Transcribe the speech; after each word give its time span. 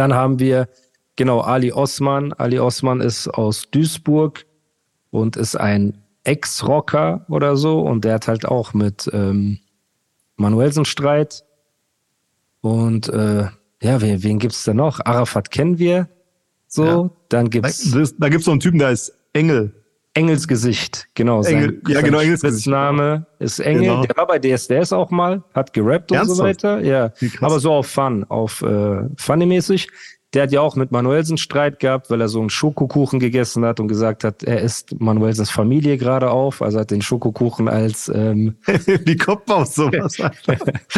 Dann 0.00 0.14
haben 0.14 0.38
wir, 0.38 0.66
genau, 1.16 1.42
Ali 1.42 1.72
Osman. 1.72 2.32
Ali 2.32 2.58
Osman 2.58 3.02
ist 3.02 3.28
aus 3.28 3.70
Duisburg 3.70 4.46
und 5.10 5.36
ist 5.36 5.56
ein 5.56 5.98
Ex-Rocker 6.24 7.26
oder 7.28 7.54
so. 7.58 7.80
Und 7.82 8.06
der 8.06 8.14
hat 8.14 8.26
halt 8.26 8.46
auch 8.46 8.72
mit 8.72 9.10
ähm, 9.12 9.58
Manuelsen 10.36 10.86
Streit. 10.86 11.44
Und 12.62 13.10
äh, 13.10 13.48
ja, 13.82 14.00
wen, 14.00 14.22
wen 14.22 14.38
gibt's 14.38 14.64
da 14.64 14.72
noch? 14.72 15.04
Arafat 15.04 15.50
kennen 15.50 15.78
wir. 15.78 16.08
So, 16.66 16.84
ja. 16.86 17.10
dann 17.28 17.50
gibt's. 17.50 17.90
Da, 17.90 18.02
da 18.20 18.28
gibt's 18.30 18.46
so 18.46 18.52
einen 18.52 18.60
Typen, 18.60 18.78
der 18.78 18.92
ist 18.92 19.12
Engel. 19.34 19.79
Engelsgesicht, 20.14 21.08
genau. 21.14 21.42
Engel, 21.42 21.80
sein, 21.84 21.94
ja, 21.94 22.00
genau, 22.00 22.18
Engelsgesicht. 22.18 22.66
Name 22.66 23.26
ist 23.38 23.60
Engel. 23.60 23.82
Genau. 23.82 24.04
Der 24.04 24.16
war 24.16 24.26
bei 24.26 24.38
DSDS 24.38 24.92
auch 24.92 25.10
mal, 25.10 25.42
hat 25.54 25.72
gerappt 25.72 26.10
und 26.10 26.26
so 26.26 26.42
weiter. 26.42 26.80
Ja, 26.80 27.12
aber 27.40 27.60
so 27.60 27.72
auf 27.72 27.86
Fun, 27.86 28.24
auf 28.28 28.62
äh, 28.62 29.02
Funny-mäßig. 29.16 29.88
Der 30.32 30.44
hat 30.44 30.52
ja 30.52 30.60
auch 30.60 30.76
mit 30.76 30.92
Manuelsen 30.92 31.38
Streit 31.38 31.80
gehabt, 31.80 32.08
weil 32.08 32.20
er 32.20 32.28
so 32.28 32.38
einen 32.38 32.50
Schokokuchen 32.50 33.18
gegessen 33.18 33.64
hat 33.64 33.80
und 33.80 33.88
gesagt 33.88 34.22
hat, 34.22 34.44
er 34.44 34.60
isst 34.60 35.00
Manuelsens 35.00 35.50
Familie 35.50 35.98
gerade 35.98 36.30
auf. 36.30 36.62
Also 36.62 36.78
hat 36.78 36.92
den 36.92 37.02
Schokokuchen 37.02 37.68
als 37.68 38.08
ähm 38.14 38.54
Wie 39.04 39.16
kommt 39.16 39.48
man 39.48 39.62
auf 39.62 39.66
sowas? 39.68 40.16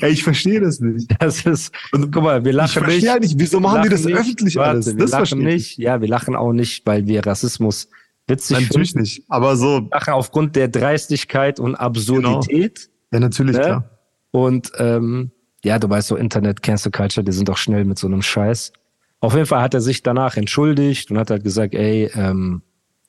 Ey, 0.00 0.10
ich 0.12 0.22
verstehe 0.22 0.60
das 0.60 0.80
nicht. 0.80 1.10
Das 1.18 1.44
ist, 1.46 1.72
und, 1.92 2.12
guck 2.12 2.22
mal, 2.24 2.44
wir 2.44 2.52
lachen 2.52 2.88
ich 2.90 3.02
nicht. 3.02 3.20
nicht. 3.20 3.34
Wieso 3.38 3.60
machen 3.60 3.82
die 3.82 3.88
das 3.88 4.04
nicht, 4.04 4.16
öffentlich 4.16 4.56
warte, 4.56 4.70
alles? 4.70 4.86
Wir 4.86 4.94
Das 4.96 5.10
lachen 5.10 5.38
nicht. 5.40 5.78
Ja, 5.78 6.00
wir 6.00 6.08
lachen 6.08 6.36
auch 6.36 6.52
nicht, 6.52 6.86
weil 6.86 7.06
wir 7.06 7.24
Rassismus 7.26 7.88
witzig 8.26 8.60
Natürlich 8.60 8.90
finden. 8.90 9.02
nicht. 9.02 9.22
Aber 9.28 9.56
so. 9.56 9.82
Wir 9.82 9.88
lachen 9.92 10.14
aufgrund 10.14 10.56
der 10.56 10.68
Dreistigkeit 10.68 11.60
und 11.60 11.74
Absurdität. 11.74 12.90
Ja, 13.12 13.20
natürlich, 13.20 13.56
Ne? 13.56 13.62
klar. 13.62 13.90
Und 14.30 14.72
ähm, 14.78 15.30
ja, 15.64 15.78
du 15.78 15.88
weißt 15.88 16.08
so 16.08 16.16
Internet, 16.16 16.62
Cancel 16.62 16.92
Culture, 16.92 17.24
die 17.24 17.32
sind 17.32 17.48
doch 17.48 17.56
schnell 17.56 17.84
mit 17.84 17.98
so 17.98 18.06
einem 18.06 18.22
Scheiß. 18.22 18.72
Auf 19.20 19.34
jeden 19.34 19.46
Fall 19.46 19.62
hat 19.62 19.74
er 19.74 19.80
sich 19.80 20.02
danach 20.02 20.36
entschuldigt 20.36 21.10
und 21.10 21.18
hat 21.18 21.30
halt 21.30 21.44
gesagt, 21.44 21.74
ey, 21.74 22.10
ähm, 22.14 22.62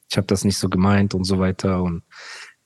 ich 0.10 0.18
habe 0.18 0.28
das 0.28 0.46
nicht 0.46 0.58
so 0.58 0.70
gemeint 0.70 1.14
und 1.14 1.26
so 1.26 1.40
weiter. 1.40 1.84
Und 1.84 2.04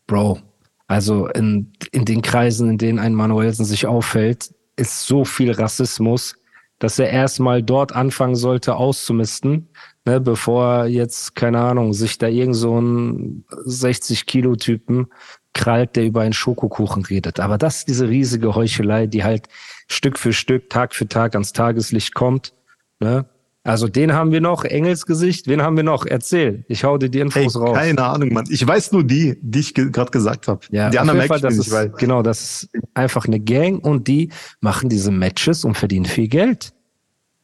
Bro, 0.06 0.40
also 0.88 1.28
in, 1.28 1.74
in 1.92 2.06
den 2.06 2.22
Kreisen, 2.22 2.70
in 2.70 2.78
denen 2.78 3.00
ein 3.00 3.16
Manuelsen 3.16 3.66
sich 3.66 3.88
aufhält, 3.88 4.54
ist 4.76 5.08
so 5.08 5.26
viel 5.26 5.52
Rassismus, 5.52 6.36
dass 6.80 6.98
er 7.00 7.10
erstmal 7.10 7.62
dort 7.62 7.92
anfangen 7.94 8.36
sollte 8.36 8.76
auszumisten, 8.76 9.70
ne, 10.06 10.22
bevor 10.22 10.86
jetzt, 10.86 11.36
keine 11.36 11.60
Ahnung, 11.60 11.94
sich 11.94 12.18
da 12.18 12.28
irgend 12.28 12.56
so 12.56 12.80
ein 12.80 13.46
60-Kilo-Typen 13.66 15.08
krallt, 15.54 15.96
der 15.96 16.06
über 16.06 16.22
einen 16.22 16.34
Schokokuchen 16.34 17.04
redet. 17.04 17.40
Aber 17.40 17.58
das 17.58 17.80
ist 17.80 17.90
diese 17.90 18.08
riesige 18.08 18.56
Heuchelei, 18.56 19.08
die 19.08 19.24
halt 19.24 19.48
Stück 19.90 20.18
für 20.20 20.34
Stück, 20.34 20.70
Tag 20.70 20.94
für 20.94 21.08
Tag 21.08 21.34
ans 21.34 21.54
Tageslicht 21.54 22.14
kommt. 22.14 22.54
Ne? 23.00 23.26
Also 23.64 23.88
den 23.88 24.14
haben 24.14 24.32
wir 24.32 24.42
noch, 24.42 24.64
Engelsgesicht, 24.64 25.48
wen 25.48 25.62
haben 25.62 25.76
wir 25.76 25.84
noch? 25.84 26.06
Erzähl, 26.06 26.64
ich 26.70 26.84
hau 26.84 26.98
dir 26.98 27.10
die 27.10 27.20
Infos 27.20 27.60
raus. 27.60 27.78
keine 27.78 28.04
Ahnung, 28.04 28.34
Mann. 28.34 28.46
Ich 28.50 28.66
weiß 28.66 28.94
nur 28.94 29.04
die, 29.04 29.38
die 29.42 29.60
ich 29.60 29.74
ge 29.74 29.92
gerade 29.92 30.12
gesagt 30.12 30.48
habe. 30.48 30.62
Ja, 30.72 30.90
die 30.90 30.98
anderen 30.98 31.20
merke 31.20 31.36
ich 31.36 31.42
das 31.42 31.58
nicht, 31.58 31.72
weil. 31.72 31.90
genau, 31.90 32.24
das 32.24 32.42
ist 32.42 32.70
einfach 32.94 33.26
eine 33.26 33.40
Gang 33.40 33.84
und 33.84 34.08
die 34.08 34.30
machen 34.62 34.90
diese 34.90 35.12
Matches 35.12 35.66
und 35.66 35.78
verdienen 35.78 36.06
viel 36.06 36.30
Geld. 36.30 36.74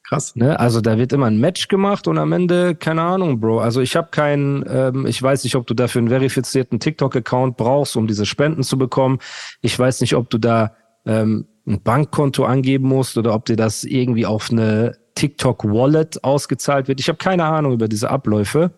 Krass. 0.07 0.35
Ne? 0.35 0.59
Also 0.59 0.81
da 0.81 0.97
wird 0.97 1.13
immer 1.13 1.25
ein 1.25 1.39
Match 1.39 1.67
gemacht 1.67 2.07
und 2.07 2.17
am 2.17 2.31
Ende, 2.31 2.75
keine 2.75 3.01
Ahnung, 3.01 3.39
Bro. 3.39 3.59
Also 3.59 3.81
ich 3.81 3.95
habe 3.95 4.09
keinen, 4.11 4.63
ähm, 4.69 5.05
ich 5.07 5.21
weiß 5.21 5.43
nicht, 5.43 5.55
ob 5.55 5.65
du 5.67 5.73
dafür 5.73 5.99
einen 5.99 6.09
verifizierten 6.09 6.79
TikTok-Account 6.79 7.57
brauchst, 7.57 7.97
um 7.97 8.07
diese 8.07 8.25
Spenden 8.25 8.63
zu 8.63 8.77
bekommen. 8.77 9.19
Ich 9.61 9.77
weiß 9.77 10.01
nicht, 10.01 10.15
ob 10.15 10.29
du 10.29 10.37
da 10.37 10.75
ähm, 11.05 11.47
ein 11.67 11.81
Bankkonto 11.81 12.45
angeben 12.45 12.87
musst 12.87 13.17
oder 13.17 13.33
ob 13.33 13.45
dir 13.45 13.55
das 13.55 13.83
irgendwie 13.83 14.25
auf 14.25 14.51
eine 14.51 14.97
TikTok-Wallet 15.15 16.23
ausgezahlt 16.23 16.87
wird. 16.87 16.99
Ich 16.99 17.07
habe 17.07 17.17
keine 17.17 17.45
Ahnung 17.45 17.73
über 17.73 17.87
diese 17.87 18.09
Abläufe. 18.09 18.71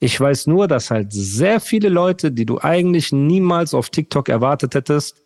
Ich 0.00 0.18
weiß 0.18 0.48
nur, 0.48 0.68
dass 0.68 0.90
halt 0.90 1.12
sehr 1.12 1.60
viele 1.60 1.88
Leute, 1.88 2.32
die 2.32 2.46
du 2.46 2.58
eigentlich 2.60 3.12
niemals 3.12 3.74
auf 3.74 3.90
TikTok 3.90 4.28
erwartet 4.28 4.74
hättest, 4.74 5.22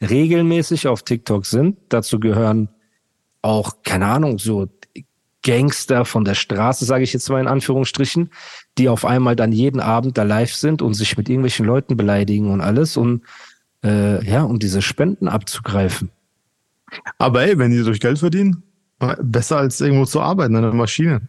regelmäßig 0.00 0.86
auf 0.86 1.02
TikTok 1.02 1.46
sind. 1.46 1.78
Dazu 1.88 2.20
gehören 2.20 2.68
auch, 3.40 3.82
keine 3.82 4.06
Ahnung, 4.06 4.38
so 4.38 4.68
Gangster 5.42 6.04
von 6.04 6.24
der 6.24 6.34
Straße, 6.34 6.84
sage 6.84 7.02
ich 7.04 7.12
jetzt 7.12 7.28
mal 7.28 7.40
in 7.40 7.48
Anführungsstrichen, 7.48 8.30
die 8.78 8.88
auf 8.88 9.04
einmal 9.04 9.34
dann 9.34 9.52
jeden 9.52 9.80
Abend 9.80 10.16
da 10.16 10.22
live 10.22 10.54
sind 10.54 10.82
und 10.82 10.94
sich 10.94 11.16
mit 11.16 11.28
irgendwelchen 11.28 11.66
Leuten 11.66 11.96
beleidigen 11.96 12.50
und 12.50 12.60
alles 12.60 12.96
und 12.96 13.22
äh, 13.84 14.24
ja, 14.24 14.42
um 14.42 14.58
diese 14.58 14.82
Spenden 14.82 15.28
abzugreifen. 15.28 16.10
Aber 17.18 17.42
ey, 17.44 17.58
wenn 17.58 17.70
die 17.70 17.82
durch 17.82 18.00
Geld 18.00 18.18
verdienen, 18.18 18.62
besser 19.20 19.56
als 19.58 19.80
irgendwo 19.80 20.04
zu 20.04 20.20
arbeiten 20.20 20.54
an 20.56 20.64
einer 20.64 20.74
Maschine. 20.74 21.22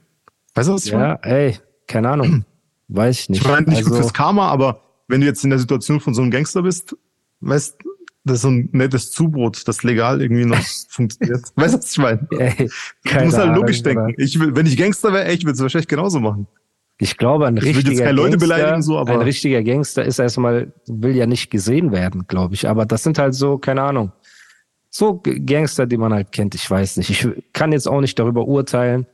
Weißt 0.55 0.69
du, 0.69 0.73
was 0.73 0.85
ich 0.85 0.93
meine? 0.93 1.05
Ja, 1.05 1.19
ey, 1.23 1.57
keine 1.87 2.09
Ahnung. 2.09 2.45
Weiß 2.89 3.21
ich 3.21 3.29
nicht. 3.29 3.41
Ich 3.41 3.47
meine, 3.47 3.67
nicht 3.67 3.83
gut 3.83 3.93
Also- 3.93 4.03
fürs 4.03 4.13
Karma, 4.13 4.49
aber 4.49 4.81
wenn 5.07 5.21
du 5.21 5.27
jetzt 5.27 5.43
in 5.43 5.49
der 5.49 5.59
Situation 5.59 5.99
von 5.99 6.13
so 6.13 6.21
einem 6.21 6.31
Gangster 6.31 6.61
bist, 6.63 6.95
weißt 7.41 7.77
das 8.25 8.35
ist 8.35 8.41
so 8.43 8.49
ein 8.51 8.69
nettes 8.71 9.11
Zubrot, 9.11 9.67
das 9.67 9.83
legal 9.83 10.21
irgendwie 10.21 10.45
noch 10.45 10.57
funktioniert. 10.89 11.41
Weißt 11.55 11.73
du, 11.73 11.77
was 11.79 11.91
ich 11.91 11.97
meine? 11.97 12.25
Ey, 12.31 12.69
Du 13.03 13.23
musst 13.25 13.37
halt 13.37 13.49
Ahnung, 13.49 13.55
logisch 13.55 13.79
aber 13.81 13.89
denken. 14.05 14.13
Ich 14.17 14.39
will, 14.39 14.55
wenn 14.55 14.65
ich 14.65 14.77
Gangster 14.77 15.11
wäre, 15.11 15.29
ich 15.33 15.43
würde 15.43 15.53
es 15.55 15.59
wahrscheinlich 15.61 15.89
genauso 15.89 16.19
machen. 16.21 16.47
Ich 16.99 17.17
glaube, 17.17 17.47
ein 17.47 17.57
Ich 17.57 17.63
richtiger 17.63 18.13
Gangster, 18.13 18.81
so, 18.81 18.97
aber- 18.99 19.13
ein 19.13 19.21
richtiger 19.21 19.63
Gangster 19.63 20.05
ist 20.05 20.19
erstmal, 20.19 20.71
will 20.87 21.15
ja 21.15 21.25
nicht 21.25 21.49
gesehen 21.49 21.91
werden, 21.91 22.25
glaube 22.27 22.53
ich. 22.53 22.67
Aber 22.67 22.85
das 22.85 23.03
sind 23.03 23.17
halt 23.17 23.33
so, 23.33 23.57
keine 23.57 23.81
Ahnung, 23.81 24.11
so 24.89 25.19
Gangster, 25.45 25.85
die 25.87 25.97
man 25.97 26.13
halt 26.13 26.31
kennt. 26.31 26.53
Ich 26.55 26.69
weiß 26.69 26.97
nicht. 26.97 27.09
Ich 27.09 27.27
kann 27.51 27.71
jetzt 27.71 27.87
auch 27.87 27.99
nicht 27.99 28.17
darüber 28.19 28.45
urteilen. 28.47 29.07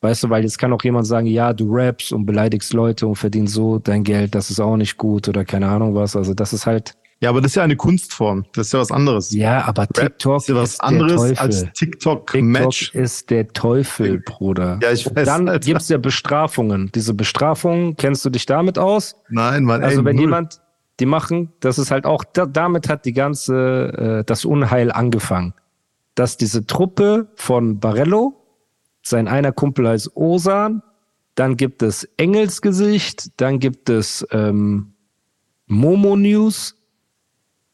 Weißt 0.00 0.24
du, 0.24 0.30
weil 0.30 0.42
jetzt 0.44 0.58
kann 0.58 0.72
auch 0.72 0.82
jemand 0.84 1.06
sagen, 1.06 1.26
ja, 1.26 1.52
du 1.52 1.72
rappst 1.74 2.12
und 2.12 2.26
beleidigst 2.26 2.72
Leute 2.72 3.06
und 3.06 3.16
verdienst 3.16 3.54
so 3.54 3.78
dein 3.78 4.04
Geld, 4.04 4.34
das 4.34 4.50
ist 4.50 4.60
auch 4.60 4.76
nicht 4.76 4.96
gut 4.98 5.28
oder 5.28 5.44
keine 5.44 5.68
Ahnung 5.68 5.94
was. 5.94 6.16
Also 6.16 6.32
das 6.34 6.52
ist 6.52 6.66
halt, 6.66 6.94
Ja, 7.20 7.30
aber 7.30 7.40
das 7.40 7.52
ist 7.52 7.56
ja 7.56 7.62
eine 7.62 7.76
Kunstform. 7.76 8.44
Das 8.54 8.66
ist 8.66 8.72
ja 8.74 8.78
was 8.80 8.90
anderes. 8.92 9.32
ja, 9.32 9.64
aber 9.66 9.86
TikTok 9.86 10.38
ist 10.42 10.48
ja 10.48 10.54
was 10.54 10.72
ist 10.72 10.78
der 10.82 10.88
anderes 10.88 11.16
Teufel. 11.16 11.38
als 11.38 11.60
TikTok 11.72 12.26
TikTok-Match. 12.26 12.94
ist 12.94 13.30
der 13.30 13.48
Teufel, 13.48 14.18
Bruder. 14.20 14.78
Ja, 14.82 14.92
ich 14.92 15.06
weiß, 15.06 15.24
dann 15.24 15.48
Alter. 15.48 15.64
gibt's 15.64 15.88
ja 15.88 15.96
Bestrafungen. 15.96 16.90
Diese 16.94 17.14
Bestrafungen, 17.14 17.96
kennst 17.96 18.22
du 18.26 18.30
dich 18.30 18.44
damit 18.44 18.78
aus? 18.78 19.16
Nein, 19.30 19.64
Mann, 19.64 19.82
Also 19.82 20.00
ey, 20.00 20.04
wenn 20.04 20.16
null. 20.16 20.24
jemand, 20.26 20.60
die 21.00 21.06
machen, 21.06 21.52
das 21.60 21.78
ist 21.78 21.90
halt 21.90 22.04
auch, 22.04 22.22
da, 22.24 22.44
damit 22.44 22.88
hat 22.88 23.06
die 23.06 23.12
ganze, 23.14 24.20
äh, 24.20 24.24
das 24.24 24.44
Unheil 24.44 24.92
angefangen. 24.92 25.54
Dass 26.14 26.36
diese 26.36 26.66
Truppe 26.66 27.28
von 27.36 27.80
Barello, 27.80 28.34
sein 29.02 29.26
einer 29.26 29.52
Kumpel 29.52 29.88
heißt 29.88 30.16
Osan, 30.16 30.82
dann 31.34 31.56
gibt 31.56 31.82
es 31.82 32.04
Engelsgesicht, 32.18 33.40
dann 33.40 33.58
gibt 33.58 33.88
es 33.88 34.26
ähm, 34.32 34.92
Momo 35.66 36.16
News 36.16 36.75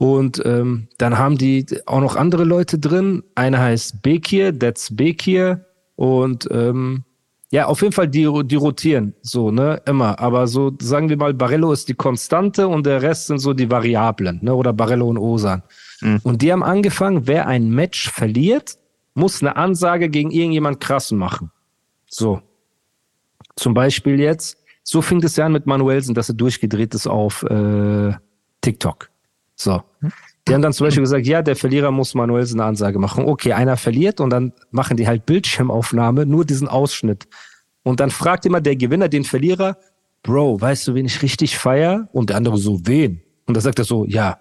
und 0.02 0.42
ähm, 0.44 0.88
dann 0.98 1.16
haben 1.16 1.38
die 1.38 1.64
auch 1.86 2.00
noch 2.00 2.16
andere 2.16 2.42
Leute 2.42 2.76
drin. 2.76 3.22
Einer 3.36 3.60
heißt 3.60 4.02
Bekir, 4.02 4.58
that's 4.58 4.94
Bekir 4.96 5.64
und 5.94 6.48
ähm, 6.50 7.04
ja, 7.52 7.66
auf 7.66 7.82
jeden 7.82 7.92
Fall, 7.92 8.08
die, 8.08 8.28
die 8.46 8.56
rotieren, 8.56 9.14
so, 9.20 9.52
ne, 9.52 9.80
immer. 9.86 10.18
Aber 10.18 10.48
so, 10.48 10.72
sagen 10.80 11.08
wir 11.08 11.16
mal, 11.16 11.34
Barello 11.34 11.70
ist 11.70 11.88
die 11.88 11.94
Konstante 11.94 12.66
und 12.66 12.84
der 12.84 13.00
Rest 13.00 13.28
sind 13.28 13.38
so 13.38 13.52
die 13.52 13.70
Variablen, 13.70 14.40
ne, 14.42 14.52
oder 14.52 14.72
Barello 14.72 15.06
und 15.06 15.18
Osan. 15.18 15.62
Und 16.24 16.42
die 16.42 16.50
haben 16.50 16.64
angefangen, 16.64 17.28
wer 17.28 17.46
ein 17.46 17.70
Match 17.70 18.10
verliert, 18.10 18.78
muss 19.14 19.40
eine 19.40 19.54
Ansage 19.54 20.08
gegen 20.08 20.32
irgendjemand 20.32 20.80
krassen 20.80 21.16
machen. 21.16 21.52
So. 22.08 22.40
Zum 23.54 23.72
Beispiel 23.72 24.18
jetzt, 24.18 24.56
so 24.82 25.00
fing 25.00 25.22
es 25.22 25.36
ja 25.36 25.46
an 25.46 25.52
mit 25.52 25.66
Manuelsen, 25.66 26.14
dass 26.16 26.28
er 26.28 26.34
durchgedreht 26.34 26.92
ist 26.92 27.06
auf 27.06 27.44
äh, 27.44 28.14
TikTok. 28.62 29.11
So. 29.54 29.82
Die 30.48 30.54
haben 30.54 30.62
dann 30.62 30.72
zum 30.72 30.86
Beispiel 30.86 31.02
gesagt, 31.02 31.26
ja, 31.26 31.42
der 31.42 31.56
Verlierer 31.56 31.90
muss 31.90 32.14
Manuelsen 32.14 32.60
eine 32.60 32.68
Ansage 32.68 32.98
machen. 32.98 33.24
Okay, 33.26 33.52
einer 33.52 33.76
verliert 33.76 34.20
und 34.20 34.30
dann 34.30 34.52
machen 34.70 34.96
die 34.96 35.06
halt 35.06 35.24
Bildschirmaufnahme, 35.26 36.26
nur 36.26 36.44
diesen 36.44 36.68
Ausschnitt. 36.68 37.28
Und 37.84 38.00
dann 38.00 38.10
fragt 38.10 38.46
immer 38.46 38.60
der 38.60 38.76
Gewinner 38.76 39.08
den 39.08 39.24
Verlierer, 39.24 39.76
Bro, 40.22 40.60
weißt 40.60 40.86
du, 40.86 40.94
wen 40.94 41.06
ich 41.06 41.22
richtig 41.22 41.58
feier? 41.58 42.08
Und 42.12 42.30
der 42.30 42.36
andere 42.36 42.56
so, 42.56 42.80
wen? 42.84 43.22
Und 43.46 43.56
da 43.56 43.60
sagt 43.60 43.78
er 43.78 43.84
so, 43.84 44.04
ja, 44.06 44.38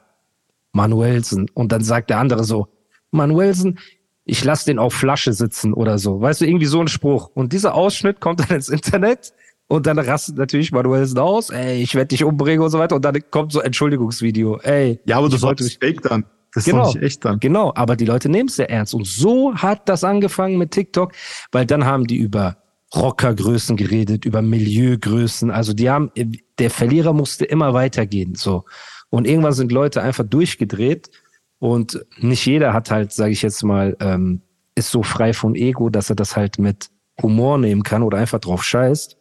Manuelsen. 0.74 1.50
Und 1.54 1.72
dann 1.72 1.84
sagt 1.84 2.10
der 2.10 2.20
andere 2.20 2.44
so, 2.44 2.68
Manuelsen, 3.12 3.80
ich 4.26 4.44
lass 4.44 4.66
den 4.66 4.80
auf 4.80 4.94
Flasche 4.94 5.34
sitzen 5.34 5.74
oder 5.74 5.98
so. 5.98 6.22
Weißt 6.22 6.42
du, 6.42 6.46
irgendwie 6.46 6.68
so 6.68 6.80
ein 6.80 6.88
Spruch. 6.88 7.32
Und 7.34 7.52
dieser 7.54 7.74
Ausschnitt 7.74 8.22
kommt 8.22 8.40
dann 8.40 8.56
ins 8.56 8.70
Internet 8.70 9.34
und 9.72 9.88
dann 9.88 9.98
rastet 9.98 10.38
natürlich 10.38 10.74
Manuelsen 10.74 11.18
aus, 11.18 11.50
ey, 11.50 11.82
ich 11.82 11.96
werde 11.96 12.10
dich 12.10 12.26
umbringen 12.26 12.62
und 12.62 12.70
so 12.72 12.78
weiter. 12.78 12.98
Und 12.98 13.06
dann 13.06 13.18
kommt 13.32 13.54
so 13.54 13.62
Entschuldigungsvideo, 13.62 14.58
ey. 14.58 15.00
Ja, 15.06 15.18
aber 15.18 15.30
das 15.30 15.42
war 15.42 15.52
wollte 15.52 15.64
nicht 15.64 15.82
fake 15.82 16.02
dann. 16.02 16.26
Das 16.54 16.66
Genau. 16.66 16.86
nicht 16.88 17.02
echt 17.02 17.24
dann. 17.24 17.40
Genau, 17.40 17.72
aber 17.74 17.96
die 17.96 18.04
Leute 18.04 18.28
nehmen 18.28 18.50
es 18.50 18.58
sehr 18.58 18.70
ernst. 18.70 18.94
Und 18.94 19.08
so 19.08 19.56
hat 19.56 19.88
das 19.88 20.04
angefangen 20.04 20.58
mit 20.58 20.72
TikTok, 20.72 21.14
weil 21.54 21.66
dann 21.66 21.86
haben 21.86 22.06
die 22.06 22.18
über 22.18 22.58
Rockergrößen 22.94 23.78
geredet, 23.78 24.26
über 24.26 24.42
Milieugrößen. 24.42 25.50
Also 25.52 25.72
die 25.72 25.90
haben, 25.90 26.12
der 26.60 26.70
Verlierer 26.70 27.14
musste 27.14 27.46
immer 27.46 27.74
weitergehen. 27.74 28.36
So. 28.36 28.66
Und 29.10 29.26
irgendwann 29.26 29.54
sind 29.54 29.72
Leute 29.72 30.02
einfach 30.02 30.26
durchgedreht. 30.26 31.12
Und 31.60 32.06
nicht 32.18 32.46
jeder 32.46 32.74
hat 32.74 32.92
halt, 32.92 33.14
sage 33.14 33.32
ich 33.32 33.42
jetzt 33.42 33.64
mal, 33.64 33.96
ähm, 34.02 34.42
ist 34.76 34.92
so 34.92 35.02
frei 35.02 35.32
von 35.32 35.56
Ego, 35.56 35.90
dass 35.90 36.10
er 36.10 36.18
das 36.18 36.36
halt 36.36 36.60
mit 36.60 36.90
Humor 37.22 37.58
nehmen 37.58 37.84
kann 37.84 38.04
oder 38.04 38.18
einfach 38.18 38.40
drauf 38.40 38.66
scheißt. 38.66 39.16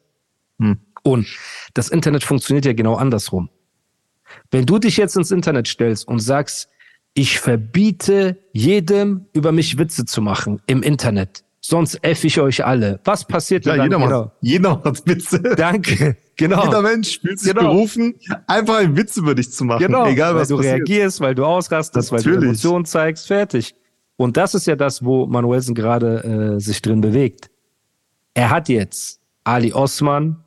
Hm. 0.61 0.79
Und 1.03 1.27
das 1.75 1.89
Internet 1.89 2.23
funktioniert 2.25 2.65
ja 2.67 2.73
genau 2.75 2.95
andersrum. 2.95 3.49
Wenn 4.51 4.67
du 4.67 4.79
dich 4.79 4.97
jetzt 4.97 5.17
ins 5.17 5.31
Internet 5.31 5.67
stellst 5.67 6.07
und 6.07 6.21
sagst, 6.21 6.69
ich 7.15 7.41
verbiete 7.41 8.37
jedem, 8.53 9.27
über 9.33 9.51
mich 9.51 9.79
Witze 9.79 10.05
zu 10.05 10.23
machen 10.23 10.61
im 10.67 10.83
Internet, 10.83 11.43
sonst 11.61 11.97
eff 12.05 12.23
ich 12.25 12.39
euch 12.41 12.65
alle. 12.65 13.01
Was 13.05 13.27
passiert 13.27 13.65
Ja, 13.67 13.73
denn 13.77 13.91
dann? 13.91 14.01
jeder 14.01 14.07
Genau. 14.07 14.21
macht, 14.25 14.33
jeder 14.41 14.83
macht 14.85 15.07
Witze. 15.09 15.41
Danke. 15.57 16.17
Genau. 16.41 16.65
Jeder 16.65 16.81
Mensch 16.81 17.21
fühlt 17.21 17.39
sich 17.39 17.53
Genau. 17.53 17.69
berufen, 17.75 18.15
einfach 18.47 18.77
einen 18.77 18.97
Witz 18.97 19.15
über 19.19 19.35
dich 19.35 19.53
zu 19.53 19.63
machen. 19.67 19.81
Genau, 19.85 20.07
Egal 20.07 20.33
weil 20.35 20.41
was 20.41 20.49
du 20.49 20.57
passiert. 20.57 20.77
reagierst, 20.77 21.21
weil 21.21 21.35
du 21.35 21.45
ausrastest, 21.45 22.11
weil 22.13 22.23
du 22.23 22.31
Natürlich. 22.31 22.49
Emotionen 22.49 22.87
zeigst, 22.87 23.27
fertig. 23.27 23.75
Und 24.17 24.39
das 24.39 24.55
ist 24.55 24.67
ja 24.67 24.75
das, 24.75 25.05
wo 25.05 25.27
Manuelsen 25.27 25.75
gerade 25.75 26.55
äh, 26.57 26.59
sich 26.61 26.81
drin 26.81 27.03
bewegt. 27.03 27.51
Er 28.33 28.49
hat 28.49 28.71
jetzt 28.71 29.21
Ali 29.45 29.75
Osman, 29.75 30.43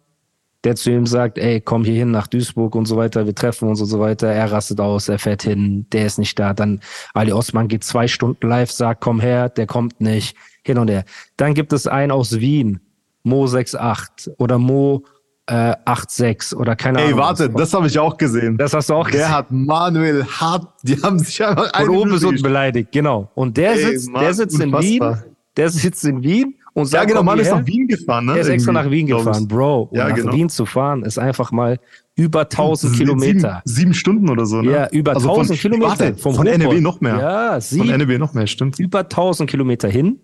der 0.63 0.75
zu 0.75 0.91
ihm 0.91 1.05
sagt, 1.05 1.37
ey, 1.37 1.59
komm 1.59 1.83
hier 1.83 1.95
hin 1.95 2.11
nach 2.11 2.27
Duisburg 2.27 2.75
und 2.75 2.85
so 2.85 2.95
weiter, 2.95 3.25
wir 3.25 3.35
treffen 3.35 3.67
uns 3.67 3.81
und 3.81 3.87
so 3.87 3.99
weiter. 3.99 4.27
Er 4.27 4.51
rastet 4.51 4.79
aus, 4.79 5.09
er 5.09 5.19
fährt 5.19 5.43
hin, 5.43 5.85
der 5.91 6.05
ist 6.05 6.17
nicht 6.17 6.39
da. 6.39 6.53
Dann 6.53 6.79
Ali 7.13 7.33
Osman 7.33 7.67
geht 7.67 7.83
zwei 7.83 8.07
Stunden 8.07 8.47
live, 8.47 8.71
sagt, 8.71 9.01
komm 9.01 9.19
her, 9.19 9.49
der 9.49 9.67
kommt 9.67 9.99
nicht, 9.99 10.37
hin 10.63 10.77
und 10.77 10.89
her. 10.89 11.03
Dann 11.37 11.53
gibt 11.53 11.73
es 11.73 11.87
einen 11.87 12.11
aus 12.11 12.39
Wien, 12.39 12.79
Mo 13.23 13.45
68 13.45 14.33
oder 14.37 14.57
Mo 14.57 15.03
äh, 15.47 15.75
86 15.85 16.57
oder 16.57 16.75
keine 16.77 16.99
Ey, 16.99 17.07
Ahnung. 17.07 17.19
warte, 17.19 17.49
das 17.49 17.73
habe 17.73 17.87
ich 17.87 17.99
auch 17.99 18.15
gesehen. 18.17 18.57
das 18.57 18.73
hast 18.73 18.89
du 18.89 18.93
auch 18.93 19.09
Der 19.09 19.29
hat 19.29 19.51
Manuel 19.51 20.25
hart, 20.25 20.67
die 20.83 21.01
haben 21.01 21.19
sich 21.19 21.43
einfach 21.43 21.87
unten 21.89 22.41
beleidigt, 22.41 22.91
genau. 22.93 23.29
Und 23.35 23.57
der 23.57 23.71
Ey, 23.71 23.79
sitzt, 23.79 24.09
Mann, 24.09 24.23
der 24.23 24.33
sitzt 24.33 24.59
in. 24.59 24.71
Wien, 24.71 25.17
der 25.57 25.69
sitzt 25.69 26.05
in 26.05 26.23
Wien 26.23 26.55
und 26.73 26.83
Ja, 26.83 26.89
sagt, 26.89 27.07
genau, 27.07 27.19
komm 27.19 27.25
Mann 27.27 27.39
ist 27.39 27.51
nach 27.51 27.65
Wien 27.65 27.87
gefahren, 27.87 28.25
ne? 28.25 28.33
Er 28.33 28.37
ist 28.41 28.47
extra 28.49 28.71
nach 28.71 28.89
Wien 28.89 29.07
gefahren, 29.07 29.47
Bro. 29.47 29.83
Und 29.91 29.97
Ja, 29.97 30.09
nach 30.09 30.15
genau. 30.15 30.33
Wien 30.33 30.49
zu 30.49 30.65
fahren 30.65 31.03
ist 31.03 31.17
einfach 31.19 31.51
mal 31.51 31.79
über 32.15 32.41
1000 32.49 32.93
Sieben- 32.93 33.05
Kilometer. 33.05 33.61
Sieben, 33.65 33.75
sieben 33.79 33.93
Stunden 33.93 34.29
oder 34.29 34.45
so, 34.45 34.61
ne? 34.61 34.71
Ja, 34.71 34.89
über 34.89 35.13
Also 35.15 35.29
1000 35.29 35.47
von, 35.47 35.71
Kilometer. 35.71 35.89
Warte, 35.89 36.15
vom 36.17 36.35
von 36.35 36.47
Ruhrpott. 36.47 36.61
NRW 36.63 36.81
noch 36.81 37.01
mehr. 37.01 37.17
Ja, 37.19 37.51
Von 37.53 37.61
sieben, 37.61 37.89
NRW 37.89 38.17
noch 38.17 38.33
mehr, 38.33 38.47
stimmt. 38.47 38.79
über 38.79 38.99
1000 38.99 39.49
Kilometer 39.49 39.87
hin. 39.89 40.19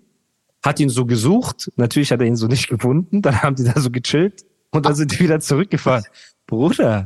Hat 0.66 0.80
ihn 0.80 0.90
so 0.90 1.06
gesucht. 1.06 1.72
Natürlich 1.78 2.12
hat 2.12 2.20
er 2.20 2.28
ihn 2.28 2.36
so 2.36 2.48
nicht 2.48 2.68
gefunden. 2.68 3.22
Dann 3.22 3.42
haben 3.42 3.56
die 3.56 3.64
da 3.64 3.80
so 3.80 3.90
gechillt 3.90 4.44
und 4.72 4.86
dann 4.86 4.94
sind 4.96 5.12
die 5.14 5.20
wieder 5.22 5.40
zurückgefahren. 5.40 6.04
Bruder, 6.48 7.06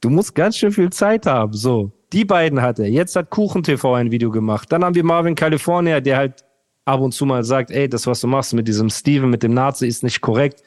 du 0.00 0.10
musst 0.10 0.34
ganz 0.34 0.56
schön 0.58 0.70
viel 0.72 0.90
Zeit 0.90 1.26
haben. 1.26 1.52
So, 1.54 1.90
die 2.12 2.24
beiden 2.24 2.62
hat 2.62 2.78
er. 2.78 2.88
Jetzt 2.88 3.16
hat 3.16 3.30
Kuchen 3.30 3.62
TV 3.62 3.94
ein 3.94 4.10
Video 4.12 4.30
gemacht. 4.30 4.70
Dann 4.70 4.84
haben 4.84 4.94
wir 4.94 5.02
Marvin 5.04 5.34
California, 5.34 6.00
der 6.00 6.16
halt 6.18 6.43
ab 6.84 7.00
und 7.00 7.12
zu 7.12 7.26
mal 7.26 7.44
sagt, 7.44 7.70
ey, 7.70 7.88
das, 7.88 8.06
was 8.06 8.20
du 8.20 8.26
machst 8.26 8.54
mit 8.54 8.68
diesem 8.68 8.90
Steven, 8.90 9.30
mit 9.30 9.42
dem 9.42 9.54
Nazi, 9.54 9.86
ist 9.86 10.02
nicht 10.02 10.20
korrekt. 10.20 10.62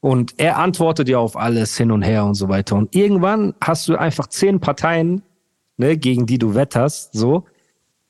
Und 0.00 0.34
er 0.38 0.58
antwortet 0.58 1.08
ja 1.08 1.18
auf 1.18 1.36
alles 1.36 1.76
hin 1.76 1.90
und 1.90 2.02
her 2.02 2.24
und 2.26 2.34
so 2.34 2.48
weiter. 2.48 2.76
Und 2.76 2.94
irgendwann 2.94 3.54
hast 3.62 3.88
du 3.88 3.96
einfach 3.96 4.26
zehn 4.26 4.60
Parteien, 4.60 5.22
ne, 5.78 5.96
gegen 5.96 6.26
die 6.26 6.38
du 6.38 6.54
wetterst, 6.54 7.12
so. 7.14 7.44